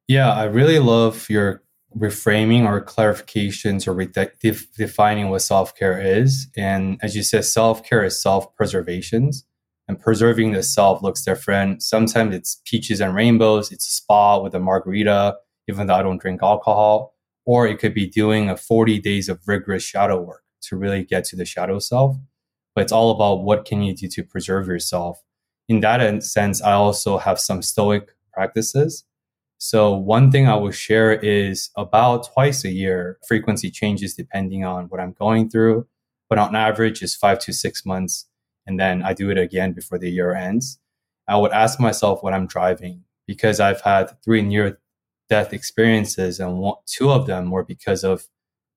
yeah 0.08 0.32
i 0.34 0.44
really 0.44 0.80
love 0.80 1.30
your 1.30 1.62
reframing 1.98 2.66
or 2.66 2.84
clarifications 2.84 3.88
or 3.88 3.94
re- 3.94 4.62
defining 4.78 5.30
what 5.30 5.42
self 5.42 5.76
care 5.76 6.00
is. 6.00 6.48
And 6.56 7.00
as 7.02 7.16
you 7.16 7.24
said, 7.24 7.46
self 7.46 7.84
care 7.84 8.04
is 8.04 8.22
self 8.22 8.54
preservations, 8.56 9.46
and 9.88 10.00
preserving 10.00 10.52
the 10.52 10.64
self 10.64 11.02
looks 11.02 11.24
different. 11.24 11.84
Sometimes 11.84 12.36
it's 12.36 12.62
peaches 12.66 13.02
and 13.02 13.14
rainbows, 13.14 13.72
it's 13.72 13.88
a 13.88 13.92
spa 13.92 14.40
with 14.40 14.56
a 14.56 14.60
margarita, 14.60 15.36
even 15.68 15.88
though 15.88 15.96
I 15.96 16.04
don't 16.04 16.22
drink 16.22 16.42
alcohol. 16.42 17.16
Or 17.52 17.68
it 17.68 17.80
could 17.80 17.94
be 17.94 18.08
doing 18.08 18.50
a 18.50 18.56
40 18.56 19.00
days 19.00 19.28
of 19.28 19.48
rigorous 19.48 19.84
shadow 19.84 20.22
work 20.22 20.44
to 20.68 20.78
really 20.78 21.04
get 21.04 21.26
to 21.26 21.36
the 21.36 21.46
shadow 21.46 21.80
self. 21.80 22.16
But 22.74 22.84
it's 22.84 22.94
all 22.94 23.12
about 23.12 23.44
what 23.44 23.66
can 23.66 23.82
you 23.82 23.94
do 23.94 24.08
to 24.08 24.24
preserve 24.24 24.68
yourself. 24.68 25.22
In 25.68 25.82
that 25.82 26.24
sense, 26.24 26.62
I 26.62 26.74
also 26.74 27.18
have 27.18 27.40
some 27.40 27.62
stoic 27.62 28.12
practices 28.34 29.06
so 29.64 29.96
one 29.96 30.32
thing 30.32 30.48
I 30.48 30.56
will 30.56 30.72
share 30.72 31.14
is 31.14 31.70
about 31.78 32.34
twice 32.34 32.66
a 32.66 32.72
year, 32.72 33.20
frequency 33.28 33.70
changes 33.70 34.16
depending 34.16 34.66
on 34.66 34.86
what 34.86 35.00
I'm 35.00 35.14
going 35.14 35.52
through, 35.52 35.86
but 36.30 36.40
on 36.40 36.56
average 36.56 37.04
is 37.04 37.16
five 37.16 37.38
to 37.42 37.54
six 37.54 37.86
months. 37.86 38.26
And 38.66 38.80
then 38.80 39.04
I 39.04 39.14
do 39.14 39.30
it 39.30 39.38
again 39.38 39.74
before 39.74 40.00
the 40.00 40.10
year 40.10 40.34
ends. 40.34 40.80
I 41.28 41.38
would 41.38 41.52
ask 41.52 41.80
myself 41.80 42.24
when 42.24 42.34
I'm 42.34 42.48
driving, 42.48 43.04
because 43.28 43.60
I've 43.60 43.82
had 43.82 44.20
three 44.24 44.42
near 44.42 44.80
death 45.32 45.54
experiences, 45.54 46.42
and 46.42 46.58
one, 46.58 46.76
two 46.86 47.10
of 47.10 47.26
them 47.26 47.52
were 47.52 47.64
because 47.64 48.04
of 48.04 48.28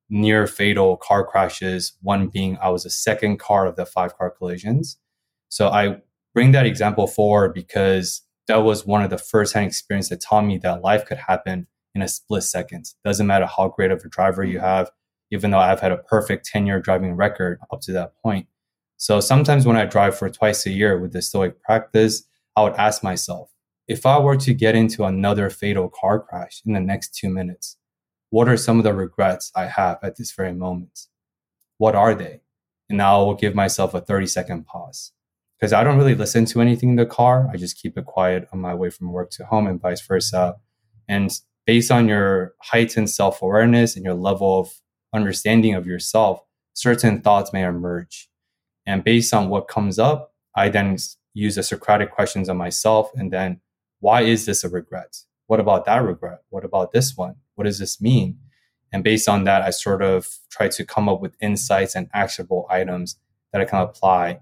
near 0.09 0.47
fatal 0.47 0.97
car 0.97 1.27
crashes. 1.27 1.99
One 2.01 2.29
being 2.29 2.57
I 2.63 2.69
was 2.69 2.87
a 2.87 2.91
second 2.91 3.41
car 3.41 3.67
of 3.67 3.75
the 3.75 3.85
five 3.85 4.17
car 4.17 4.31
collisions. 4.31 4.97
So 5.49 5.69
I 5.69 5.97
bring 6.33 6.53
that 6.53 6.65
example 6.65 7.09
forward 7.09 7.55
because 7.55 8.23
that 8.47 8.59
was 8.59 8.87
one 8.87 9.03
of 9.03 9.11
the 9.11 9.19
first 9.19 9.53
hand 9.53 9.67
experience 9.67 10.11
that 10.11 10.21
taught 10.21 10.45
me 10.45 10.59
that 10.59 10.83
life 10.83 11.05
could 11.05 11.19
happen 11.19 11.67
in 11.93 12.03
a 12.03 12.09
split 12.09 12.45
second. 12.45 12.87
Doesn't 13.05 13.27
matter 13.27 13.47
how 13.47 13.69
great 13.69 13.91
of 13.91 14.05
a 14.05 14.09
driver 14.09 14.45
you 14.45 14.61
have, 14.61 14.93
even 15.33 15.51
though 15.51 15.59
I've 15.59 15.81
had 15.81 15.91
a 15.91 15.97
perfect 15.97 16.47
10 16.47 16.67
year 16.67 16.81
driving 16.81 17.17
record 17.17 17.59
up 17.73 17.81
to 17.83 17.93
that 17.95 18.13
point. 18.23 18.47
So 18.97 19.19
sometimes 19.19 19.67
when 19.67 19.77
I 19.77 19.87
drive 19.87 20.17
for 20.17 20.31
twice 20.31 20.67
a 20.67 20.71
year 20.71 21.01
with 21.01 21.13
the 21.13 21.21
Stoic 21.21 21.61
practice, 21.63 22.23
I 22.55 22.63
would 22.63 22.75
ask 22.75 23.03
myself, 23.03 23.51
if 23.87 24.07
I 24.07 24.19
were 24.19 24.37
to 24.39 24.55
get 24.55 24.75
into 24.75 25.05
another 25.05 25.51
fatal 25.51 25.89
car 25.89 26.21
crash 26.21 26.63
in 26.65 26.73
the 26.73 26.81
next 26.81 27.15
two 27.15 27.29
minutes, 27.29 27.77
what 28.31 28.49
are 28.49 28.57
some 28.57 28.79
of 28.79 28.85
the 28.85 28.95
regrets 28.95 29.53
I 29.55 29.67
have 29.67 29.99
at 30.03 30.17
this 30.17 30.33
very 30.33 30.53
moment? 30.53 31.07
What 31.79 31.95
are 31.95 32.15
they? 32.15 32.41
And 32.89 32.99
now 32.99 33.21
I 33.21 33.25
will 33.25 33.35
give 33.35 33.55
myself 33.55 33.95
a 33.95 34.01
30 34.01 34.27
second 34.27 34.67
pause 34.67 35.13
because 35.59 35.73
I 35.73 35.85
don't 35.85 35.99
really 35.99 36.15
listen 36.15 36.45
to 36.47 36.61
anything 36.61 36.91
in 36.91 36.97
the 36.97 37.07
car. 37.07 37.49
I 37.53 37.57
just 37.57 37.81
keep 37.81 37.97
it 37.97 38.05
quiet 38.07 38.49
on 38.53 38.61
my 38.61 38.75
way 38.75 38.91
from 38.91 39.13
work 39.13 39.31
to 39.33 39.45
home 39.47 39.67
and 39.67 39.81
vice 39.81 40.01
versa. 40.07 40.57
And 41.09 41.31
based 41.67 41.91
on 41.91 42.09
your 42.09 42.55
heightened 42.63 43.11
self 43.11 43.43
awareness 43.43 43.97
and 43.97 44.05
your 44.05 44.15
level 44.15 44.61
of 44.61 44.81
understanding 45.15 45.75
of 45.75 45.87
yourself, 45.87 46.41
certain 46.75 47.21
thoughts 47.21 47.53
may 47.53 47.65
emerge. 47.65 48.29
And 48.87 49.05
based 49.05 49.33
on 49.33 49.49
what 49.49 49.69
comes 49.69 49.99
up, 49.99 50.35
I 50.55 50.69
then 50.69 50.99
use 51.33 51.55
the 51.55 51.63
Socratic 51.63 52.11
questions 52.13 52.49
on 52.49 52.57
myself. 52.57 53.11
And 53.15 53.33
then, 53.33 53.61
why 54.05 54.21
is 54.21 54.45
this 54.45 54.63
a 54.63 54.69
regret? 54.69 55.17
What 55.47 55.61
about 55.61 55.87
that 55.87 56.05
regret? 56.05 56.41
What 56.51 56.63
about 56.63 56.93
this 56.93 57.17
one? 57.17 57.37
What 57.55 57.65
does 57.65 57.79
this 57.79 58.03
mean? 58.03 58.39
And 58.93 59.03
based 59.03 59.31
on 59.31 59.45
that, 59.45 59.63
I 59.63 59.71
sort 59.71 60.03
of 60.03 60.29
try 60.51 60.69
to 60.69 60.85
come 60.85 61.09
up 61.09 61.23
with 61.23 61.35
insights 61.41 61.95
and 61.95 62.11
actionable 62.13 62.67
items 62.69 63.19
that 63.51 63.63
I 63.63 63.65
can 63.65 63.81
apply 63.81 64.41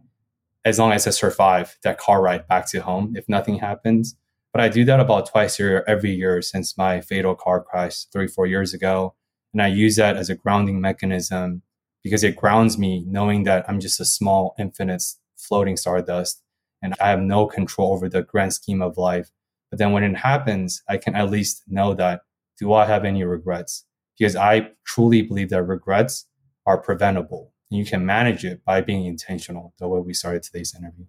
as 0.65 0.81
long 0.81 0.91
as 0.91 1.07
I 1.07 1.11
survive 1.11 1.79
that 1.85 1.97
car 1.97 2.21
ride 2.21 2.49
back 2.49 2.69
to 2.71 2.81
home 2.81 3.15
if 3.17 3.29
nothing 3.29 3.61
happens. 3.61 4.17
But 4.53 4.63
I 4.63 4.69
do 4.69 4.85
that 4.85 4.99
about 4.99 5.31
twice 5.31 5.61
a 5.61 5.63
year, 5.63 5.85
every 5.87 6.11
year 6.11 6.43
since 6.43 6.77
my 6.77 7.01
fatal 7.01 7.37
car 7.37 7.63
crash 7.63 8.07
three, 8.07 8.27
four 8.27 8.47
years 8.47 8.75
ago. 8.75 9.15
And 9.53 9.63
I 9.63 9.69
use 9.69 9.95
that 9.95 10.17
as 10.17 10.29
a 10.29 10.35
grounding 10.35 10.81
mechanism 10.81 11.63
because 12.03 12.25
it 12.25 12.35
grounds 12.35 12.79
me 12.79 13.05
knowing 13.07 13.45
that 13.45 13.65
I'm 13.69 13.79
just 13.79 14.01
a 14.01 14.05
small, 14.05 14.57
infinite 14.59 15.05
floating 15.37 15.77
stardust 15.77 16.43
and 16.83 16.97
I 17.01 17.11
have 17.11 17.21
no 17.21 17.47
control 17.47 17.93
over 17.93 18.09
the 18.09 18.23
grand 18.23 18.55
scheme 18.55 18.83
of 18.83 18.99
life. 18.99 19.31
But 19.73 19.79
then 19.79 19.93
when 19.93 20.05
it 20.05 20.15
happens, 20.15 20.83
I 20.87 20.99
can 20.99 21.15
at 21.15 21.31
least 21.31 21.63
know 21.67 21.95
that 21.95 22.21
do 22.61 22.75
I 22.75 22.85
have 22.85 23.07
any 23.07 23.25
regrets? 23.25 23.87
Because 24.19 24.37
I 24.37 24.69
truly 24.85 25.23
believe 25.23 25.49
that 25.49 25.63
regrets 25.63 26.27
are 26.67 26.77
preventable. 26.77 27.55
And 27.71 27.79
you 27.79 27.87
can 27.87 28.05
manage 28.05 28.45
it 28.45 28.63
by 28.67 28.83
being 28.83 29.07
intentional, 29.07 29.73
the 29.79 29.89
way 29.89 30.01
we 30.01 30.13
started 30.13 30.43
today's 30.43 30.75
interview. 30.79 31.07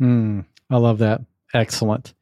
Mm, 0.00 0.46
I 0.70 0.78
love 0.78 0.96
that. 1.00 1.20
Excellent. 1.52 2.14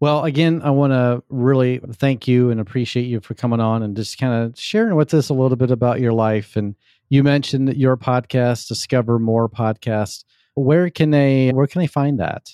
Well, 0.00 0.24
again, 0.24 0.62
I 0.64 0.70
want 0.70 0.92
to 0.92 1.22
really 1.28 1.80
thank 1.92 2.26
you 2.26 2.50
and 2.50 2.58
appreciate 2.58 3.04
you 3.04 3.20
for 3.20 3.34
coming 3.34 3.60
on 3.60 3.84
and 3.84 3.94
just 3.94 4.18
kind 4.18 4.34
of 4.34 4.58
sharing 4.58 4.96
with 4.96 5.14
us 5.14 5.28
a 5.28 5.34
little 5.34 5.56
bit 5.56 5.70
about 5.70 6.00
your 6.00 6.12
life. 6.12 6.56
And 6.56 6.74
you 7.08 7.22
mentioned 7.22 7.76
your 7.76 7.96
podcast, 7.96 8.66
Discover 8.66 9.20
More 9.20 9.48
Podcast. 9.48 10.24
Where 10.54 10.90
can 10.90 11.10
they 11.10 11.50
where 11.50 11.68
can 11.68 11.80
they 11.80 11.86
find 11.86 12.18
that? 12.18 12.50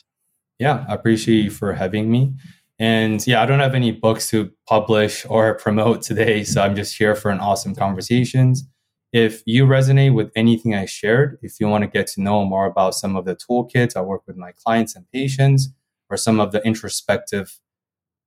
Yeah, 0.59 0.85
I 0.89 0.95
appreciate 0.95 1.45
you 1.45 1.51
for 1.51 1.73
having 1.73 2.11
me. 2.11 2.35
And 2.79 3.25
yeah, 3.27 3.43
I 3.43 3.47
don't 3.47 3.61
have 3.61 3.75
any 3.75 3.91
books 3.91 4.31
to 4.31 4.51
publish 4.67 5.27
or 5.29 5.55
promote 5.59 6.03
today, 6.03 6.45
so 6.45 6.63
I'm 6.63 6.77
just 6.77 6.97
here 6.97 7.15
for 7.15 7.31
an 7.31 7.41
awesome 7.41 7.75
conversations. 7.75 8.65
If 9.13 9.43
you 9.47 9.65
resonate 9.65 10.15
with 10.15 10.31
anything 10.37 10.75
I 10.75 10.85
shared, 10.85 11.39
if 11.43 11.59
you 11.59 11.67
want 11.67 11.83
to 11.83 11.89
get 11.89 12.07
to 12.09 12.21
know 12.21 12.45
more 12.45 12.67
about 12.67 12.95
some 12.95 13.17
of 13.17 13.25
the 13.25 13.37
toolkits 13.37 13.97
I 13.97 14.03
work 14.03 14.23
with 14.27 14.37
my 14.37 14.53
clients 14.53 14.95
and 14.95 15.11
patients, 15.13 15.69
or 16.11 16.17
some 16.17 16.41
of 16.41 16.53
the 16.53 16.63
introspective 16.65 17.59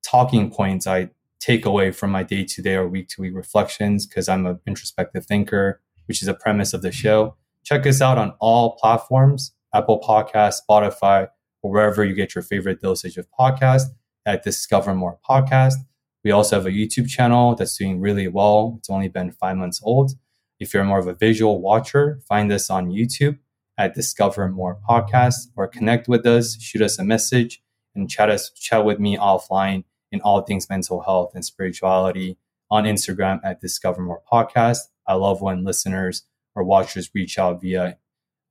talking 0.04 0.52
points 0.52 0.88
I 0.88 1.10
take 1.40 1.66
away 1.66 1.92
from 1.92 2.12
my 2.12 2.24
day 2.24 2.44
to 2.46 2.62
day 2.62 2.76
or 2.76 2.88
week 2.88 3.10
to 3.10 3.22
week 3.22 3.36
reflections, 3.36 4.06
because 4.06 4.28
I'm 4.28 4.46
an 4.46 4.60
introspective 4.68 5.26
thinker, 5.26 5.82
which 6.08 6.22
is 6.22 6.28
a 6.28 6.34
premise 6.34 6.74
of 6.74 6.82
the 6.82 6.92
show, 6.92 7.36
check 7.64 7.86
us 7.86 8.02
out 8.02 8.18
on 8.18 8.34
all 8.40 8.76
platforms 8.78 9.54
Apple 9.74 10.02
Podcast, 10.02 10.58
Spotify, 10.70 11.30
or 11.62 11.72
wherever 11.72 12.04
you 12.04 12.14
get 12.14 12.36
your 12.36 12.42
favorite 12.42 12.82
dosage 12.82 13.18
of 13.18 13.28
podcast 13.38 13.84
at 14.26 14.44
Discover 14.44 14.96
More 14.96 15.18
Podcast. 15.28 15.76
We 16.24 16.32
also 16.32 16.58
have 16.58 16.66
a 16.66 16.72
YouTube 16.72 17.08
channel 17.08 17.56
that's 17.56 17.78
doing 17.78 18.00
really 18.00 18.28
well. 18.28 18.76
It's 18.78 18.90
only 18.90 19.08
been 19.08 19.32
five 19.32 19.58
months 19.58 19.82
old. 19.84 20.12
If 20.60 20.74
you're 20.74 20.84
more 20.84 21.00
of 21.00 21.08
a 21.08 21.16
visual 21.16 21.62
watcher, 21.62 22.22
find 22.28 22.52
us 22.52 22.70
on 22.70 22.92
YouTube 22.92 23.40
at 23.78 23.96
Discover 23.96 24.50
More 24.50 24.78
Podcast 24.88 25.48
or 25.56 25.68
connect 25.68 26.08
with 26.08 26.26
us, 26.26 26.62
shoot 26.62 26.84
us 26.84 27.00
a 27.00 27.04
message, 27.04 27.64
and 27.96 28.10
chat 28.10 28.30
us 28.30 28.52
chat 28.52 28.86
with 28.86 29.00
me 29.00 29.18
offline 29.18 29.84
in 30.12 30.22
all 30.22 30.42
things 30.42 30.70
mental 30.70 31.02
health 31.02 31.32
and 31.34 31.44
spirituality 31.44 32.38
on 32.70 32.84
Instagram 32.84 33.40
at 33.44 33.60
Discover 33.60 34.02
More 34.02 34.22
Podcast. 34.32 34.80
I 35.08 35.14
love 35.16 35.42
when 35.42 35.64
listeners 35.64 36.24
or 36.56 36.64
watchers 36.64 37.10
reach 37.16 37.40
out 37.40 37.62
via 37.62 37.98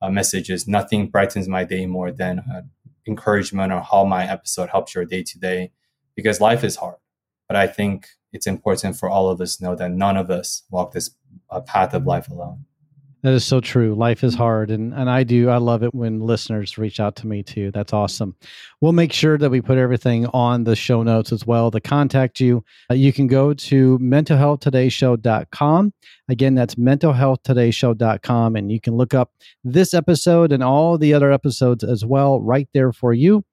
uh, 0.02 0.10
messages. 0.10 0.66
Nothing 0.66 1.08
brightens 1.08 1.48
my 1.48 1.64
day 1.64 1.86
more 1.86 2.10
than 2.10 2.38
encouragement 3.06 3.72
or 3.72 3.80
how 3.80 4.04
my 4.04 4.24
episode 4.30 4.70
helps 4.70 4.94
your 4.94 5.04
day 5.04 5.22
to 5.22 5.38
day 5.38 5.72
because 6.14 6.40
life 6.40 6.64
is 6.64 6.76
hard. 6.76 6.96
But 7.48 7.56
I 7.56 7.66
think 7.66 8.08
it's 8.32 8.46
important 8.46 8.96
for 8.96 9.08
all 9.08 9.28
of 9.28 9.40
us 9.40 9.56
to 9.56 9.64
know 9.64 9.74
that 9.74 9.90
none 9.90 10.16
of 10.16 10.30
us 10.30 10.62
walk 10.70 10.92
this 10.92 11.10
uh, 11.50 11.60
path 11.60 11.94
of 11.94 12.06
life 12.06 12.28
alone. 12.28 12.64
That 13.22 13.34
is 13.34 13.44
so 13.44 13.60
true. 13.60 13.94
Life 13.94 14.24
is 14.24 14.34
hard, 14.34 14.70
and 14.70 14.94
and 14.94 15.10
I 15.10 15.24
do. 15.24 15.50
I 15.50 15.58
love 15.58 15.82
it 15.82 15.94
when 15.94 16.20
listeners 16.20 16.78
reach 16.78 16.98
out 17.00 17.16
to 17.16 17.26
me 17.26 17.42
too. 17.42 17.70
That's 17.70 17.92
awesome. 17.92 18.34
We'll 18.80 18.92
make 18.92 19.12
sure 19.12 19.36
that 19.36 19.50
we 19.50 19.60
put 19.60 19.76
everything 19.76 20.24
on 20.28 20.64
the 20.64 20.74
show 20.74 21.02
notes 21.02 21.30
as 21.30 21.46
well. 21.46 21.70
To 21.70 21.82
contact 21.82 22.40
you, 22.40 22.64
uh, 22.90 22.94
you 22.94 23.12
can 23.12 23.26
go 23.26 23.52
to 23.52 23.98
mentalhealthtodaysshow.com. 23.98 25.92
Again, 26.30 26.54
that's 26.54 26.76
mentalhealthtodaysshow.com, 26.76 28.56
and 28.56 28.72
you 28.72 28.80
can 28.80 28.96
look 28.96 29.12
up 29.12 29.32
this 29.64 29.92
episode 29.92 30.50
and 30.50 30.62
all 30.62 30.96
the 30.96 31.12
other 31.12 31.30
episodes 31.30 31.84
as 31.84 32.06
well 32.06 32.40
right 32.40 32.70
there 32.72 32.92
for 32.92 33.12
you. 33.12 33.44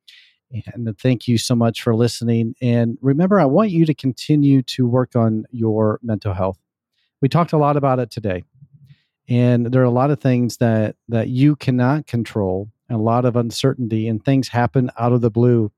And 0.73 0.97
thank 0.97 1.27
you 1.27 1.37
so 1.37 1.55
much 1.55 1.81
for 1.81 1.93
listening. 1.93 2.55
And 2.61 2.97
remember, 3.01 3.37
I 3.37 3.43
want 3.43 3.71
you 3.71 3.85
to 3.85 3.93
continue 3.93 4.61
to 4.61 4.87
work 4.87 5.13
on 5.17 5.43
your 5.51 5.99
mental 6.01 6.33
health. 6.33 6.57
We 7.21 7.27
talked 7.27 7.51
a 7.51 7.57
lot 7.57 7.75
about 7.75 7.99
it 7.99 8.11
today 8.11 8.45
and 9.29 9.67
there 9.67 9.81
are 9.81 9.85
a 9.85 9.89
lot 9.89 10.11
of 10.11 10.19
things 10.19 10.57
that 10.57 10.95
that 11.09 11.29
you 11.29 11.55
cannot 11.55 12.07
control 12.07 12.69
a 12.89 12.97
lot 12.97 13.25
of 13.25 13.35
uncertainty 13.35 14.07
and 14.07 14.23
things 14.23 14.47
happen 14.47 14.89
out 14.97 15.11
of 15.11 15.21
the 15.21 15.29
blue. 15.29 15.71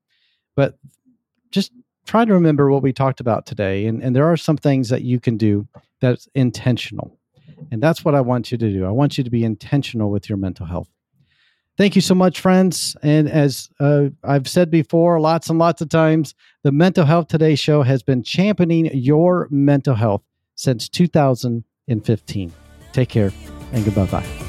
But 0.56 0.78
just 1.52 1.72
try 2.06 2.26
to 2.26 2.34
remember 2.34 2.70
what 2.70 2.84
we 2.84 2.94
talked 2.94 3.20
about 3.20 3.46
today 3.46 3.86
and, 3.86 4.04
and 4.04 4.16
there 4.16 4.32
are 4.32 4.38
some 4.38 4.58
things 4.58 4.90
that 4.90 5.02
you 5.02 5.20
can 5.20 5.38
do 5.38 5.68
that's 6.02 6.28
intentional. 6.36 7.18
And 7.72 7.84
that's 7.84 8.06
what 8.06 8.16
i 8.16 8.22
want 8.22 8.52
you 8.52 8.58
to 8.58 8.72
do. 8.72 8.86
I 8.86 8.92
want 8.92 9.18
you 9.18 9.24
to 9.24 9.30
be 9.30 9.44
intentional 9.44 10.12
with 10.12 10.30
your 10.30 10.38
mental 10.38 10.66
health. 10.66 10.90
Thank 11.78 11.96
you 11.96 12.02
so 12.02 12.16
much 12.16 12.42
friends. 12.42 12.96
And 13.02 13.30
as 13.30 13.70
uh, 13.80 14.10
i've 14.24 14.48
said 14.48 14.70
before 14.70 15.20
lots 15.20 15.50
and 15.50 15.60
lots 15.60 15.82
of 15.82 15.90
times 15.90 16.36
the 16.64 16.72
mental 16.72 17.06
health 17.06 17.28
today 17.28 17.56
show 17.56 17.82
has 17.84 18.04
been 18.04 18.24
championing 18.24 18.86
your 18.94 19.48
mental 19.50 19.96
health 19.96 20.22
since 20.56 20.90
2015 20.90 22.54
Take 22.92 23.10
care 23.10 23.32
and 23.72 23.86
goodbye 23.86 24.06
bye. 24.06 24.40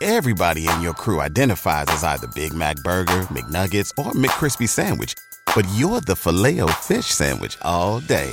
Everybody 0.00 0.68
in 0.68 0.80
your 0.80 0.92
crew 0.92 1.20
identifies 1.20 1.86
as 1.88 2.04
either 2.04 2.28
Big 2.34 2.52
Mac 2.52 2.76
Burger, 2.84 3.22
McNuggets, 3.32 3.90
or 3.98 4.12
McCrispy 4.12 4.68
Sandwich. 4.68 5.14
But 5.56 5.66
you're 5.74 6.00
the 6.02 6.14
Filet-O-Fish 6.14 7.06
Sandwich 7.06 7.56
all 7.62 8.00
day. 8.00 8.32